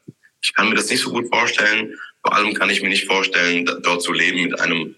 Ich 0.42 0.54
kann 0.54 0.68
mir 0.68 0.74
das 0.74 0.90
nicht 0.90 1.00
so 1.00 1.10
gut 1.10 1.28
vorstellen. 1.28 1.98
Vor 2.22 2.34
allem 2.34 2.54
kann 2.54 2.70
ich 2.70 2.82
mir 2.82 2.88
nicht 2.88 3.06
vorstellen, 3.06 3.64
dort 3.82 4.02
zu 4.02 4.12
leben 4.12 4.42
mit 4.42 4.60
einem 4.60 4.94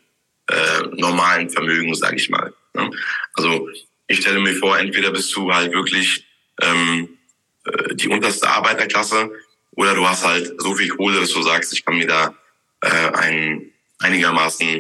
äh, 0.49 0.83
normalen 0.93 1.51
Vermögen, 1.51 1.95
sage 1.95 2.17
ich 2.17 2.29
mal. 2.29 2.53
ne? 2.75 2.91
Also 3.35 3.69
ich 4.07 4.21
stelle 4.21 4.41
mir 4.41 4.55
vor, 4.55 4.79
entweder 4.79 5.11
bist 5.11 5.35
du 5.35 5.53
halt 5.53 5.73
wirklich 5.73 6.27
ähm, 6.63 7.19
äh, 7.65 7.95
die 7.95 8.09
unterste 8.09 8.49
Arbeiterklasse 8.49 9.31
oder 9.73 9.95
du 9.95 10.09
hast 10.09 10.25
halt 10.25 10.61
so 10.61 10.75
viel 10.75 10.89
Kohle, 10.89 11.21
dass 11.21 11.33
du 11.33 11.43
sagst, 11.43 11.73
ich 11.73 11.85
kann 11.85 11.99
mir 11.99 12.07
da 12.07 12.35
äh, 12.81 13.13
ein 13.15 13.73
einigermaßen 13.99 14.79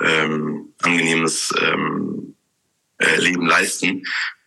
ähm, 0.00 0.72
angenehmes 0.82 1.52
ähm, 1.60 2.34
äh, 2.98 3.16
Leben 3.16 3.46
leisten. 3.46 4.04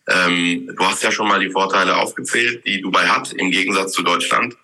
Ähm, 0.08 0.70
du 0.76 0.84
hast 0.84 1.02
ja 1.02 1.10
schon 1.10 1.28
mal 1.28 1.40
die 1.40 1.50
Vorteile 1.50 1.96
aufgezählt, 1.96 2.64
die 2.64 2.80
Dubai 2.80 3.06
hat, 3.06 3.32
im 3.32 3.50
Gegensatz 3.50 3.92
zu 3.92 4.02
Deutschland. 4.02 4.56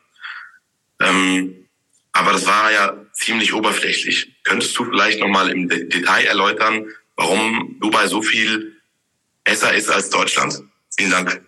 Ähm, 1.00 1.66
aber 2.12 2.32
das 2.32 2.46
war 2.46 2.70
ja 2.70 2.96
ziemlich 3.12 3.52
oberflächlich. 3.52 4.34
Könntest 4.44 4.78
du 4.78 4.84
vielleicht 4.84 5.20
nochmal 5.20 5.50
im 5.50 5.68
De 5.68 5.88
Detail 5.88 6.24
erläutern, 6.24 6.86
warum 7.16 7.76
Dubai 7.80 8.06
so 8.06 8.22
viel 8.22 8.76
besser 9.44 9.74
ist 9.74 9.90
als 9.90 10.10
Deutschland. 10.10 10.62
Vielen 10.96 11.10
Dank. 11.10 11.42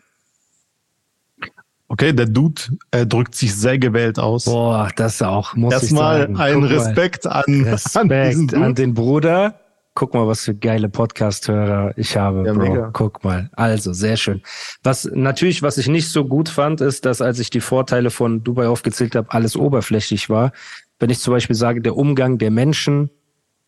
Okay, 1.89 2.13
der 2.13 2.27
Dude 2.27 2.61
äh, 2.91 3.07
drückt 3.07 3.37
sich 3.37 3.55
sehr 3.55 3.79
gewählt 3.79 4.19
aus. 4.19 4.47
Boah, 4.47 4.91
das 4.97 5.23
auch, 5.23 5.55
muss 5.55 5.75
ich 5.75 5.83
Erstmal 5.83 6.21
sagen. 6.23 6.37
ein 6.39 6.55
Guck 6.55 6.63
mal. 6.63 6.79
Respekt 6.79 7.27
an, 7.27 7.33
an 7.33 7.45
diesen 7.47 7.67
Respekt 7.69 8.53
Dude. 8.53 8.65
an 8.65 8.75
den 8.75 8.95
Bruder. 8.95 9.61
Guck 9.95 10.13
mal, 10.13 10.27
was 10.27 10.45
für 10.45 10.55
geile 10.57 10.89
Podcast-Hörer 10.89 11.97
ich 11.97 12.17
habe, 12.17 12.45
Ja, 12.45 12.53
Bro. 12.53 12.63
mega. 12.63 12.91
Guck 12.93 13.23
mal. 13.23 13.49
Also, 13.53 13.93
sehr 13.93 14.17
schön. 14.17 14.43
Was 14.83 15.05
natürlich, 15.05 15.63
was 15.63 15.79
ich 15.79 15.87
nicht 15.87 16.09
so 16.09 16.25
gut 16.25 16.49
fand, 16.49 16.81
ist, 16.81 17.05
dass 17.05 17.21
als 17.21 17.39
ich 17.39 17.49
die 17.51 17.61
Vorteile 17.61 18.11
von 18.11 18.43
Dubai 18.43 18.67
aufgezählt 18.67 19.15
habe, 19.15 19.31
alles 19.31 19.57
oberflächlich 19.57 20.29
war. 20.29 20.51
Wenn 20.99 21.11
ich 21.11 21.21
zum 21.21 21.33
Beispiel 21.33 21.55
sage, 21.55 21.81
der 21.81 21.97
Umgang 21.97 22.39
der 22.39 22.51
Menschen, 22.51 23.09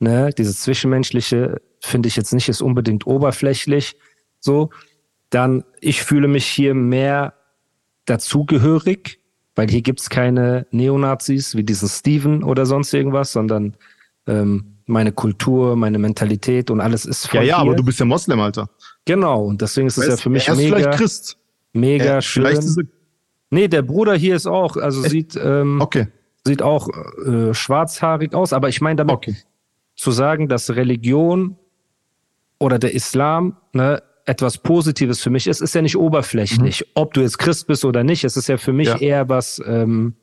ne, 0.00 0.30
dieses 0.36 0.60
Zwischenmenschliche, 0.62 1.60
finde 1.80 2.08
ich 2.08 2.16
jetzt 2.16 2.32
nicht 2.32 2.48
ist 2.48 2.60
unbedingt 2.60 3.06
oberflächlich, 3.06 3.96
so, 4.40 4.70
dann 5.30 5.64
ich 5.80 6.02
fühle 6.02 6.26
mich 6.26 6.46
hier 6.46 6.74
mehr 6.74 7.34
dazugehörig, 8.04 9.20
weil 9.54 9.68
hier 9.68 9.82
gibt's 9.82 10.10
keine 10.10 10.66
Neonazis 10.70 11.56
wie 11.56 11.64
diesen 11.64 11.88
Steven 11.88 12.42
oder 12.42 12.66
sonst 12.66 12.92
irgendwas, 12.92 13.32
sondern 13.32 13.76
ähm, 14.26 14.75
meine 14.86 15.12
Kultur, 15.12 15.76
meine 15.76 15.98
Mentalität 15.98 16.70
und 16.70 16.80
alles 16.80 17.04
ist 17.04 17.26
von 17.28 17.38
Ja, 17.40 17.42
ja, 17.42 17.54
hier. 17.56 17.62
aber 17.62 17.74
du 17.74 17.82
bist 17.84 17.98
ja 18.00 18.06
Moslem, 18.06 18.40
Alter. 18.40 18.68
genau 19.04 19.44
und 19.44 19.60
deswegen 19.60 19.86
ist 19.88 19.98
es 19.98 20.06
ja 20.06 20.16
für 20.16 20.30
mich 20.30 20.46
er 20.48 20.54
ist 20.54 20.58
mega, 20.60 20.76
vielleicht 20.76 20.98
Christ. 20.98 21.38
mega 21.72 22.04
Er- 22.04 22.22
Vielleicht 22.22 22.62
schön. 22.62 22.68
ist 22.70 22.78
er, 22.78 22.84
Nee, 23.50 23.68
der 23.68 23.82
Bruder 23.82 24.14
hier 24.16 24.34
ist 24.34 24.46
auch, 24.46 24.76
also 24.76 25.02
sieht 25.02 25.36
ähm, 25.40 25.80
okay, 25.80 26.08
sieht 26.44 26.62
auch 26.62 26.88
äh, 27.24 27.54
schwarzhaarig 27.54 28.34
aus, 28.34 28.52
aber 28.52 28.68
ich 28.68 28.80
meine 28.80 28.96
damit 28.96 29.14
okay. 29.14 29.36
zu 29.94 30.10
sagen, 30.10 30.48
dass 30.48 30.70
Religion 30.70 31.56
oder 32.58 32.78
der 32.80 32.92
Islam 32.94 33.56
ne, 33.72 34.02
etwas 34.24 34.58
Positives 34.58 35.20
für 35.22 35.30
mich 35.30 35.46
ist, 35.46 35.60
ist 35.60 35.74
ja 35.76 35.82
nicht 35.82 35.96
oberflächlich. 35.96 36.84
Ob 36.94 37.14
du 37.14 37.20
jetzt 37.20 37.38
Christ 37.38 37.68
bist 37.68 37.84
oder 37.84 38.02
nicht, 38.02 38.24
es 38.24 38.36
ist 38.36 38.48
ja 38.48 38.56
für 38.56 38.72
mich 38.72 38.88
Ja. 38.88 38.96
eher 38.98 39.28
was 39.28 39.62
ähm, 39.64 40.14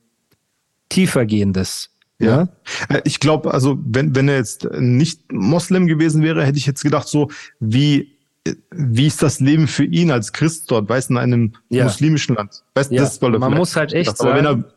tiefergehendes. 0.89 1.89
Ja. 2.19 2.37
Ne? 2.43 2.49
Äh, 2.89 3.01
Ich 3.05 3.19
glaube, 3.19 3.53
also 3.53 3.77
wenn, 3.85 4.15
wenn 4.15 4.27
er 4.29 4.37
jetzt 4.37 4.67
nicht 4.79 5.31
Moslem 5.31 5.87
gewesen 5.87 6.21
wäre, 6.23 6.45
hätte 6.45 6.57
ich 6.57 6.65
jetzt 6.65 6.83
gedacht, 6.83 7.07
so 7.07 7.29
wie, 7.59 8.17
äh, 8.45 8.53
wie 8.71 9.07
ist 9.07 9.21
das 9.23 9.39
Leben 9.39 9.67
für 9.67 9.83
ihn 9.83 10.11
als 10.11 10.31
Christ 10.31 10.69
dort, 10.71 10.87
weißt 10.89 11.09
du, 11.09 11.13
in 11.15 11.19
einem 11.19 11.53
Ja. 11.69 11.85
muslimischen 11.85 12.35
Land? 12.35 12.63
Weißt 12.75 12.91
du, 12.91 12.95
Ja, 12.95 13.01
das 13.01 13.13
ist, 13.13 13.21
man 13.21 13.53
muss 13.53 13.75
halt 13.75 13.93
echt 13.93 14.11
gedacht, 14.11 14.21
Aber 14.21 14.35
wenn 14.37 14.43
sagen- 14.45 14.63
er 14.67 14.73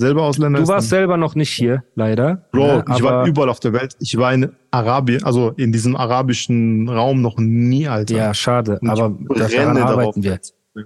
selber 0.00 0.22
Ausländer 0.22 0.58
Du 0.58 0.62
ist, 0.62 0.68
warst 0.68 0.92
dann- 0.92 0.98
selber 0.98 1.16
noch 1.16 1.34
nicht 1.34 1.50
hier, 1.50 1.82
leider. 1.96 2.46
Bro, 2.52 2.66
ne? 2.66 2.84
ich 2.94 3.02
war 3.02 3.26
überall 3.26 3.48
auf 3.48 3.58
der 3.60 3.72
Welt. 3.72 3.96
Ich 3.98 4.16
war 4.16 4.32
in 4.32 4.52
Arabien, 4.70 5.24
also 5.24 5.50
in 5.56 5.72
diesem 5.72 5.96
arabischen 5.96 6.88
Raum 6.88 7.20
noch 7.22 7.36
nie, 7.38 7.88
Alter. 7.88 8.14
Ja, 8.16 8.34
schade, 8.34 8.78
Und 8.80 8.90
aber 8.90 9.16
daran 9.36 9.76
arbeiten 9.78 10.22
wir. 10.22 10.38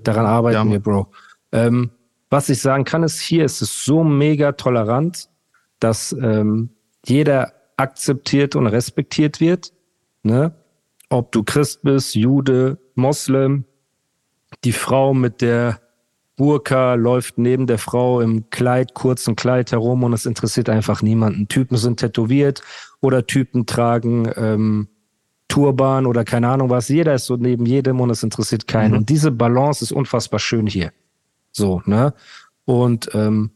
Daran 0.05 0.25
arbeiten 0.25 0.55
Ja, 0.67 0.71
wir, 0.73 0.81
Bro. 0.81 1.09
Ähm, 1.53 1.91
was 2.31 2.49
ich 2.49 2.63
sagen 2.63 2.85
kann, 2.85 3.03
ist, 3.03 3.21
hier 3.21 3.45
ist 3.45 3.61
es 3.61 3.85
so 3.85 4.03
mega 4.03 4.53
tolerant, 4.53 5.29
dass 5.83 6.13
ähm, 6.13 6.71
jeder 7.05 7.53
akzeptiert 7.77 8.57
und 8.57 8.67
respektiert 8.67 9.41
wird. 9.41 9.73
Ne? 10.23 10.55
Ob 11.09 11.33
du 11.33 11.43
Christ 11.43 11.83
bist, 11.83 12.15
Jude, 12.15 12.79
Moslem, 12.95 13.65
die 14.65 14.73
Frau 14.73 15.15
mit 15.15 15.41
der 15.41 15.81
Burka 16.37 16.95
läuft 16.95 17.39
neben 17.39 17.67
der 17.67 17.79
Frau 17.79 18.21
im 18.21 18.49
Kleid, 18.51 18.95
kurzen 18.95 19.37
Kleid 19.37 19.73
herum 19.73 20.03
und 20.03 20.13
es 20.13 20.27
interessiert 20.27 20.69
einfach 20.69 21.03
niemanden. 21.03 21.49
Typen 21.49 21.77
sind 21.77 22.01
tätowiert 22.01 22.63
oder 23.01 23.27
Typen 23.27 23.67
tragen 23.67 24.31
ähm, 24.37 24.89
Turban 25.49 26.07
oder 26.07 26.25
keine 26.25 26.49
Ahnung 26.49 26.71
was. 26.71 26.89
Jeder 26.89 27.15
ist 27.15 27.27
so 27.27 27.37
neben 27.37 27.67
jedem 27.67 28.01
und 28.01 28.09
es 28.11 28.23
interessiert 28.23 28.67
keinen. 28.67 28.95
Und 28.95 29.11
diese 29.11 29.31
Balance 29.31 29.85
ist 29.85 29.93
unfassbar 29.93 30.41
schön 30.41 30.67
hier. 30.67 30.93
So, 31.51 31.83
ne? 31.85 32.15
Und 32.65 33.11
ähm, 33.13 33.51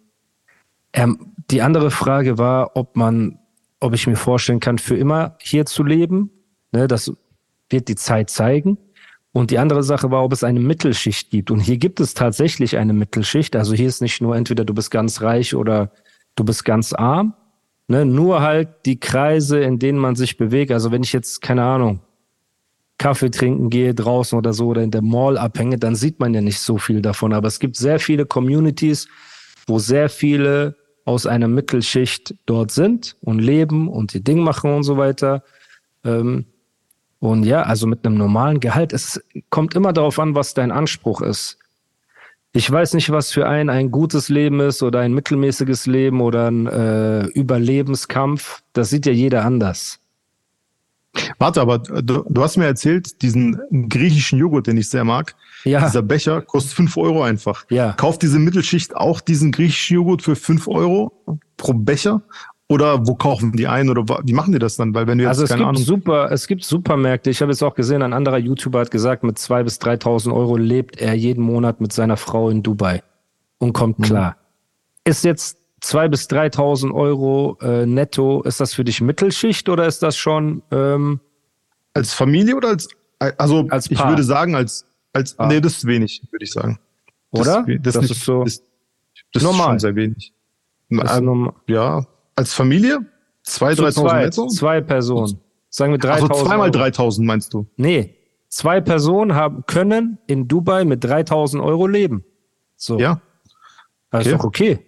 ähm, 0.96 1.34
die 1.50 1.62
andere 1.62 1.92
Frage 1.92 2.38
war, 2.38 2.74
ob 2.74 2.96
man, 2.96 3.38
ob 3.78 3.94
ich 3.94 4.06
mir 4.06 4.16
vorstellen 4.16 4.60
kann, 4.60 4.78
für 4.78 4.96
immer 4.96 5.36
hier 5.40 5.66
zu 5.66 5.84
leben. 5.84 6.30
Ne, 6.72 6.88
das 6.88 7.12
wird 7.70 7.88
die 7.88 7.94
Zeit 7.94 8.30
zeigen. 8.30 8.78
Und 9.32 9.50
die 9.50 9.58
andere 9.58 9.82
Sache 9.82 10.10
war, 10.10 10.24
ob 10.24 10.32
es 10.32 10.42
eine 10.42 10.60
Mittelschicht 10.60 11.30
gibt. 11.30 11.50
Und 11.50 11.60
hier 11.60 11.76
gibt 11.76 12.00
es 12.00 12.14
tatsächlich 12.14 12.78
eine 12.78 12.94
Mittelschicht. 12.94 13.54
Also 13.54 13.74
hier 13.74 13.86
ist 13.86 14.00
nicht 14.00 14.22
nur 14.22 14.34
entweder 14.34 14.64
du 14.64 14.72
bist 14.72 14.90
ganz 14.90 15.20
reich 15.20 15.54
oder 15.54 15.92
du 16.34 16.44
bist 16.44 16.64
ganz 16.64 16.94
arm. 16.94 17.34
Ne, 17.88 18.04
nur 18.04 18.40
halt 18.40 18.68
die 18.86 18.98
Kreise, 18.98 19.60
in 19.60 19.78
denen 19.78 19.98
man 19.98 20.16
sich 20.16 20.38
bewegt. 20.38 20.72
Also 20.72 20.90
wenn 20.90 21.02
ich 21.02 21.12
jetzt, 21.12 21.42
keine 21.42 21.62
Ahnung, 21.62 22.00
Kaffee 22.98 23.30
trinken 23.30 23.68
gehe 23.68 23.94
draußen 23.94 24.36
oder 24.38 24.54
so 24.54 24.68
oder 24.68 24.82
in 24.82 24.90
der 24.90 25.02
Mall 25.02 25.36
abhänge, 25.36 25.76
dann 25.76 25.94
sieht 25.94 26.18
man 26.18 26.32
ja 26.32 26.40
nicht 26.40 26.58
so 26.58 26.78
viel 26.78 27.02
davon. 27.02 27.34
Aber 27.34 27.46
es 27.46 27.60
gibt 27.60 27.76
sehr 27.76 28.00
viele 28.00 28.24
Communities, 28.24 29.06
wo 29.66 29.78
sehr 29.78 30.08
viele 30.08 30.74
aus 31.06 31.24
einer 31.24 31.48
Mittelschicht 31.48 32.34
dort 32.44 32.72
sind 32.72 33.16
und 33.22 33.38
leben 33.38 33.88
und 33.88 34.14
ihr 34.14 34.20
Ding 34.20 34.40
machen 34.40 34.74
und 34.74 34.82
so 34.82 34.98
weiter. 34.98 35.42
Ähm, 36.04 36.44
und 37.20 37.44
ja, 37.44 37.62
also 37.62 37.86
mit 37.86 38.04
einem 38.04 38.18
normalen 38.18 38.60
Gehalt, 38.60 38.92
es 38.92 39.22
kommt 39.48 39.74
immer 39.74 39.92
darauf 39.92 40.18
an, 40.18 40.34
was 40.34 40.52
dein 40.52 40.70
Anspruch 40.70 41.22
ist. 41.22 41.58
Ich 42.52 42.70
weiß 42.70 42.94
nicht, 42.94 43.10
was 43.10 43.32
für 43.32 43.46
einen 43.48 43.70
ein 43.70 43.90
gutes 43.90 44.28
Leben 44.28 44.60
ist 44.60 44.82
oder 44.82 45.00
ein 45.00 45.14
mittelmäßiges 45.14 45.86
Leben 45.86 46.20
oder 46.20 46.50
ein 46.50 46.66
äh, 46.66 47.26
Überlebenskampf. 47.26 48.62
Das 48.72 48.90
sieht 48.90 49.06
ja 49.06 49.12
jeder 49.12 49.44
anders. 49.44 50.00
Warte, 51.38 51.60
aber 51.60 51.78
du, 51.78 52.24
du 52.28 52.42
hast 52.42 52.56
mir 52.56 52.66
erzählt, 52.66 53.22
diesen 53.22 53.88
griechischen 53.88 54.38
Joghurt, 54.38 54.66
den 54.66 54.76
ich 54.76 54.88
sehr 54.88 55.04
mag, 55.04 55.34
Ja. 55.66 55.84
dieser 55.84 56.02
Becher 56.02 56.42
kostet 56.42 56.72
5 56.74 56.96
Euro 56.96 57.22
einfach. 57.22 57.64
Ja. 57.70 57.92
Kauft 57.92 58.22
diese 58.22 58.38
Mittelschicht 58.38 58.96
auch 58.96 59.20
diesen 59.20 59.52
griechischen 59.52 59.96
Joghurt 59.96 60.22
für 60.22 60.36
5 60.36 60.68
Euro 60.68 61.12
pro 61.56 61.72
Becher? 61.74 62.22
Oder 62.68 63.06
wo 63.06 63.14
kaufen 63.14 63.52
die 63.52 63.68
ein? 63.68 63.88
Oder 63.90 64.02
wie 64.24 64.32
machen 64.32 64.52
die 64.52 64.58
das 64.58 64.76
dann? 64.76 64.92
Weil 64.94 65.06
wenn 65.06 65.18
du 65.18 65.24
jetzt, 65.24 65.28
Also 65.38 65.44
es 65.44 65.50
gibt 65.50 65.60
Ahnung, 65.62 65.76
super, 65.82 66.32
es 66.32 66.48
gibt 66.48 66.64
Supermärkte. 66.64 67.30
Ich 67.30 67.40
habe 67.40 67.52
jetzt 67.52 67.62
auch 67.62 67.74
gesehen, 67.76 68.02
ein 68.02 68.12
anderer 68.12 68.38
YouTuber 68.38 68.80
hat 68.80 68.90
gesagt, 68.90 69.22
mit 69.22 69.36
2.000 69.38 69.62
bis 69.64 69.80
3.000 69.80 70.34
Euro 70.34 70.56
lebt 70.56 71.00
er 71.00 71.14
jeden 71.14 71.44
Monat 71.44 71.80
mit 71.80 71.92
seiner 71.92 72.16
Frau 72.16 72.50
in 72.50 72.62
Dubai 72.64 73.02
und 73.58 73.68
Mhm. 73.68 73.72
kommt 73.72 74.02
klar. 74.02 74.36
Ist 75.04 75.22
jetzt 75.22 75.58
2.000 75.82 76.08
bis 76.08 76.26
3.000 76.28 76.92
Euro 76.92 77.56
äh, 77.60 77.86
netto, 77.86 78.42
ist 78.42 78.58
das 78.60 78.74
für 78.74 78.82
dich 78.82 79.00
Mittelschicht 79.00 79.68
oder 79.68 79.86
ist 79.86 80.02
das 80.02 80.16
schon, 80.16 80.62
ähm, 80.72 81.20
als 81.94 82.14
Familie 82.14 82.56
oder 82.56 82.68
als, 82.70 82.88
also 83.38 83.66
Als 83.70 83.88
ich 83.90 83.98
würde 84.04 84.24
sagen, 84.24 84.56
als, 84.56 84.86
als, 85.16 85.34
Paar. 85.34 85.48
nee, 85.48 85.60
das 85.60 85.78
ist 85.78 85.86
wenig, 85.86 86.22
würde 86.30 86.44
ich 86.44 86.52
sagen. 86.52 86.78
Das 87.32 87.40
oder? 87.40 87.66
Das, 87.80 87.94
das 87.94 88.02
nicht, 88.02 88.10
ist 88.12 88.24
so. 88.24 88.44
Das, 88.44 88.62
das 89.32 89.42
Normal. 89.42 89.60
ist 89.66 89.70
schon 89.70 89.78
sehr 89.80 89.96
wenig. 89.96 90.32
das 90.90 91.20
normal. 91.20 91.52
ja, 91.66 92.06
als 92.36 92.54
Familie? 92.54 92.98
2.000, 93.46 93.74
Zu 93.74 93.84
3.000 93.84 93.92
zweit, 93.92 94.24
netto? 94.24 94.46
zwei 94.48 94.80
Personen. 94.80 95.38
Sagen 95.68 95.92
wir 95.92 95.98
3.000 96.00 96.08
Also 96.10 96.28
zweimal 96.44 96.70
Euro. 96.74 96.84
3.000 96.84 97.24
meinst 97.24 97.52
du? 97.54 97.66
Nee, 97.76 98.14
zwei 98.48 98.80
Personen 98.80 99.34
haben, 99.34 99.64
können 99.66 100.18
in 100.26 100.48
Dubai 100.48 100.84
mit 100.84 101.04
3.000 101.04 101.62
Euro 101.62 101.86
leben. 101.86 102.24
So. 102.76 102.98
Ja, 102.98 103.20
Also 104.10 104.30
okay. 104.30 104.36
doch 104.38 104.44
okay. 104.44 104.78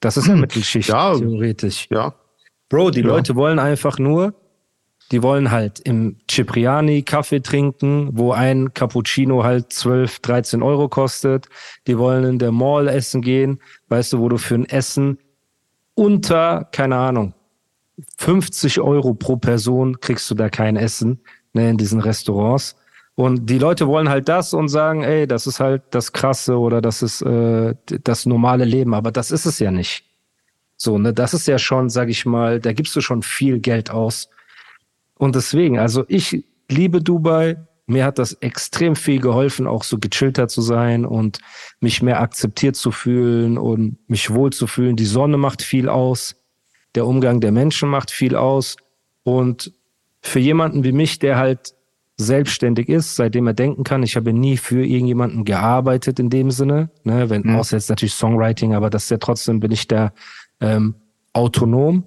Das 0.00 0.16
ist 0.16 0.26
ja 0.26 0.36
Mittelschicht, 0.36 0.88
Ja. 0.90 1.16
theoretisch. 1.16 1.88
ja. 1.90 2.14
Bro, 2.68 2.90
die 2.90 3.00
Ja. 3.00 3.06
Leute 3.06 3.34
wollen 3.36 3.58
einfach 3.58 3.98
nur, 3.98 4.34
die 5.12 5.22
wollen 5.22 5.50
halt 5.50 5.80
im 5.80 6.16
Cipriani 6.30 7.02
Kaffee 7.02 7.40
trinken, 7.40 8.10
wo 8.12 8.32
ein 8.32 8.72
Cappuccino 8.72 9.44
halt 9.44 9.72
12, 9.72 10.20
13 10.20 10.62
Euro 10.62 10.88
kostet. 10.88 11.48
Die 11.86 11.98
wollen 11.98 12.24
in 12.24 12.38
der 12.38 12.52
Mall 12.52 12.88
essen 12.88 13.20
gehen, 13.20 13.60
weißt 13.88 14.14
du, 14.14 14.20
wo 14.20 14.28
du 14.28 14.38
für 14.38 14.54
ein 14.54 14.68
Essen 14.68 15.18
unter, 15.94 16.68
keine 16.72 16.96
Ahnung, 16.96 17.34
50 18.18 18.80
Euro 18.80 19.14
pro 19.14 19.36
Person 19.36 20.00
kriegst 20.00 20.30
du 20.30 20.34
da 20.34 20.48
kein 20.48 20.76
Essen, 20.76 21.20
ne, 21.52 21.70
in 21.70 21.76
diesen 21.76 22.00
Restaurants. 22.00 22.76
Und 23.14 23.48
die 23.48 23.58
Leute 23.58 23.86
wollen 23.86 24.08
halt 24.08 24.28
das 24.28 24.54
und 24.54 24.68
sagen, 24.68 25.04
ey, 25.04 25.28
das 25.28 25.46
ist 25.46 25.60
halt 25.60 25.82
das 25.90 26.12
Krasse 26.12 26.58
oder 26.58 26.80
das 26.80 27.02
ist 27.02 27.22
äh, 27.22 27.74
das 28.02 28.26
normale 28.26 28.64
Leben. 28.64 28.92
Aber 28.92 29.12
das 29.12 29.30
ist 29.30 29.46
es 29.46 29.60
ja 29.60 29.70
nicht. 29.70 30.04
So, 30.76 30.98
ne, 30.98 31.12
das 31.12 31.32
ist 31.32 31.46
ja 31.46 31.58
schon, 31.58 31.90
sag 31.90 32.08
ich 32.08 32.26
mal, 32.26 32.58
da 32.58 32.72
gibst 32.72 32.96
du 32.96 33.00
schon 33.00 33.22
viel 33.22 33.60
Geld 33.60 33.90
aus. 33.90 34.28
Und 35.18 35.36
deswegen, 35.36 35.78
also 35.78 36.04
ich 36.08 36.44
liebe 36.68 37.02
Dubai. 37.02 37.56
Mir 37.86 38.06
hat 38.06 38.18
das 38.18 38.32
extrem 38.34 38.96
viel 38.96 39.20
geholfen, 39.20 39.66
auch 39.66 39.84
so 39.84 39.98
gechillter 39.98 40.48
zu 40.48 40.62
sein 40.62 41.04
und 41.04 41.40
mich 41.80 42.00
mehr 42.00 42.20
akzeptiert 42.20 42.76
zu 42.76 42.90
fühlen 42.90 43.58
und 43.58 43.98
mich 44.08 44.32
wohl 44.32 44.54
zu 44.54 44.66
fühlen. 44.66 44.96
Die 44.96 45.04
Sonne 45.04 45.36
macht 45.36 45.60
viel 45.60 45.90
aus. 45.90 46.34
Der 46.94 47.06
Umgang 47.06 47.40
der 47.40 47.52
Menschen 47.52 47.90
macht 47.90 48.10
viel 48.10 48.36
aus. 48.36 48.76
Und 49.22 49.72
für 50.22 50.38
jemanden 50.38 50.82
wie 50.82 50.92
mich, 50.92 51.18
der 51.18 51.36
halt 51.36 51.74
selbstständig 52.16 52.88
ist, 52.88 53.16
seitdem 53.16 53.48
er 53.48 53.54
denken 53.54 53.84
kann, 53.84 54.02
ich 54.02 54.16
habe 54.16 54.32
nie 54.32 54.56
für 54.56 54.84
irgendjemanden 54.84 55.44
gearbeitet 55.44 56.18
in 56.18 56.30
dem 56.30 56.50
Sinne, 56.50 56.90
ne, 57.02 57.28
wenn, 57.28 57.50
außer 57.50 57.76
jetzt 57.76 57.90
natürlich 57.90 58.14
Songwriting, 58.14 58.72
aber 58.72 58.88
das 58.88 59.04
ist 59.04 59.10
ja 59.10 59.18
trotzdem, 59.18 59.60
bin 59.60 59.72
ich 59.72 59.88
da 59.88 60.12
ähm, 60.60 60.94
autonom. 61.32 62.04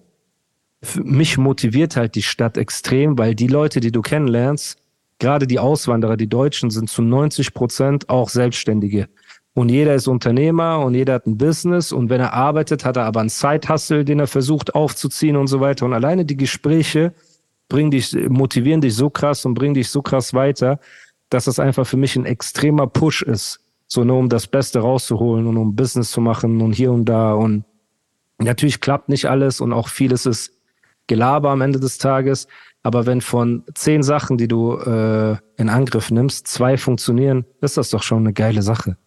Mich 1.04 1.38
motiviert 1.38 1.96
halt 1.96 2.16
die 2.16 2.24
Stadt 2.24 2.58
extrem, 2.58 3.18
weil 3.18 3.36
die 3.36 3.48
Leute, 3.48 3.80
die 3.80 3.92
du 3.92 4.02
kennenlernst, 4.02 4.78
gerade 5.20 5.48
die 5.48 5.60
Auswanderer, 5.60 6.18
die 6.18 6.30
Deutschen, 6.30 6.70
sind 6.70 6.90
zu 6.90 7.02
90 7.02 7.54
Prozent 7.54 8.10
auch 8.10 8.30
Selbstständige. 8.30 9.08
Und 9.54 9.70
jeder 9.70 9.96
ist 9.96 10.08
Unternehmer 10.08 10.80
und 10.82 10.94
jeder 10.94 11.16
hat 11.16 11.26
ein 11.26 11.38
Business. 11.38 11.92
Und 11.92 12.12
wenn 12.12 12.22
er 12.22 12.34
arbeitet, 12.34 12.86
hat 12.86 12.96
er 12.96 13.06
aber 13.06 13.22
einen 13.22 13.30
Side-Hustle, 13.30 14.06
den 14.06 14.20
er 14.20 14.28
versucht 14.28 14.76
aufzuziehen 14.76 15.36
und 15.36 15.48
so 15.48 15.60
weiter. 15.60 15.86
Und 15.86 15.94
alleine 15.94 16.26
die 16.26 16.38
Gespräche 16.38 17.13
bringen 17.68 17.90
dich, 17.90 18.13
motivieren 18.30 18.82
dich 18.82 18.94
so 18.94 19.10
krass 19.10 19.46
und 19.46 19.56
bringen 19.56 19.74
dich 19.74 19.90
so 19.90 20.04
krass 20.04 20.36
weiter, 20.36 20.80
dass 21.30 21.46
das 21.46 21.58
einfach 21.58 21.88
für 21.88 21.98
mich 21.98 22.16
ein 22.16 22.26
extremer 22.26 22.86
Push 22.86 23.24
ist. 23.24 23.60
So 23.88 24.04
nur 24.04 24.20
um 24.20 24.30
das 24.30 24.46
Beste 24.46 24.80
rauszuholen 24.80 25.48
und 25.48 25.58
um 25.58 25.76
Business 25.76 26.12
zu 26.12 26.22
machen 26.22 26.62
und 26.62 26.74
hier 26.74 26.92
und 26.92 27.06
da. 27.06 27.34
Und 27.34 27.66
natürlich 28.38 28.80
klappt 28.80 29.10
nicht 29.10 29.26
alles 29.26 29.60
und 29.60 29.74
auch 29.74 29.88
vieles 29.88 30.28
ist 30.28 30.57
Gelaber 31.08 31.50
am 31.50 31.62
Ende 31.62 31.80
des 31.80 31.98
Tages. 31.98 32.48
Aber 32.84 33.06
wenn 33.06 33.22
von 33.22 33.63
zehn 33.74 34.04
Sachen, 34.04 34.38
die 34.38 34.48
du 34.48 34.78
äh, 34.78 35.36
in 35.58 35.70
Angriff 35.70 36.12
nimmst, 36.12 36.48
zwei 36.48 36.78
funktionieren, 36.78 37.46
ist 37.62 37.78
das 37.78 37.89
doch 37.89 38.04
schon 38.04 38.20
eine 38.20 38.34
geile 38.34 38.62
Sache. 38.62 38.98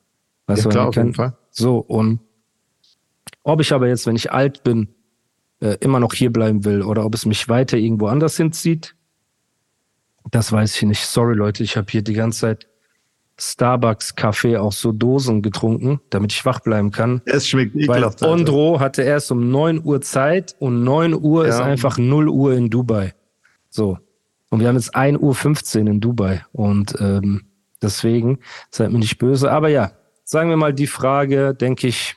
Weißt 0.46 0.64
Ja, 0.64 0.64
du, 0.64 0.68
klar, 0.70 0.88
auf 0.88 0.96
jeden 0.96 1.14
Fall. 1.14 1.36
So, 1.50 1.78
und 1.78 2.20
ob 3.42 3.60
ich 3.60 3.72
aber 3.72 3.88
jetzt, 3.88 4.06
wenn 4.06 4.16
ich 4.16 4.32
alt 4.32 4.62
bin, 4.64 4.88
äh, 5.60 5.76
immer 5.80 6.00
noch 6.00 6.12
hier 6.12 6.32
bleiben 6.32 6.64
will 6.64 6.82
oder 6.82 7.04
ob 7.04 7.14
es 7.14 7.26
mich 7.26 7.48
weiter 7.48 7.76
irgendwo 7.76 8.06
anders 8.08 8.36
hinzieht, 8.36 8.96
das 10.30 10.52
weiß 10.52 10.76
ich 10.76 10.82
nicht. 10.82 11.06
Sorry, 11.06 11.34
Leute, 11.34 11.62
ich 11.62 11.76
habe 11.76 11.86
hier 11.90 12.02
die 12.02 12.12
ganze 12.12 12.40
Zeit 12.40 12.66
Starbucks-Kaffee 13.40 14.56
aus 14.56 14.80
so 14.80 14.92
Dosen 14.92 15.42
getrunken, 15.42 16.00
damit 16.10 16.32
ich 16.32 16.44
wach 16.44 16.60
bleiben 16.60 16.90
kann. 16.90 17.22
Es 17.24 17.48
schmeckt 17.48 17.74
Weil 17.74 17.82
ekelhaft. 17.84 18.22
Alter. 18.22 18.32
Ondro 18.32 18.80
hatte 18.80 19.02
erst 19.02 19.32
um 19.32 19.50
9 19.50 19.82
Uhr 19.84 20.00
Zeit 20.00 20.54
und 20.58 20.84
9 20.84 21.14
Uhr 21.14 21.46
ist 21.46 21.58
Ja. 21.58 21.64
einfach 21.64 21.98
0 21.98 22.28
Uhr 22.28 22.54
in 22.54 22.70
Dubai. 22.70 23.14
So. 23.68 23.98
Und 24.50 24.60
wir 24.60 24.68
haben 24.68 24.76
jetzt 24.76 24.94
1 24.94 25.18
Uhr 25.18 25.34
15 25.34 25.86
in 25.86 26.00
Dubai. 26.00 26.44
Und 26.52 26.94
ähm, 27.00 27.44
deswegen 27.80 28.40
seid 28.70 28.90
mir 28.92 28.98
nicht 28.98 29.18
böse. 29.18 29.50
Aber 29.50 29.68
ja, 29.68 29.92
sagen 30.24 30.50
wir 30.50 30.56
mal, 30.56 30.74
die 30.74 30.86
Frage, 30.88 31.54
denke 31.54 31.86
ich, 31.86 32.16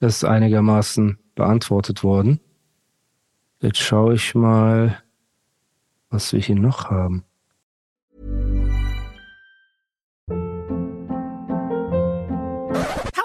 ist 0.00 0.24
einigermaßen 0.24 1.18
beantwortet 1.34 2.02
worden. 2.04 2.40
Jetzt 3.60 3.78
schaue 3.78 4.14
ich 4.14 4.34
mal, 4.34 4.98
was 6.10 6.32
wir 6.34 6.40
hier 6.40 6.56
noch 6.56 6.90
haben. 6.90 7.24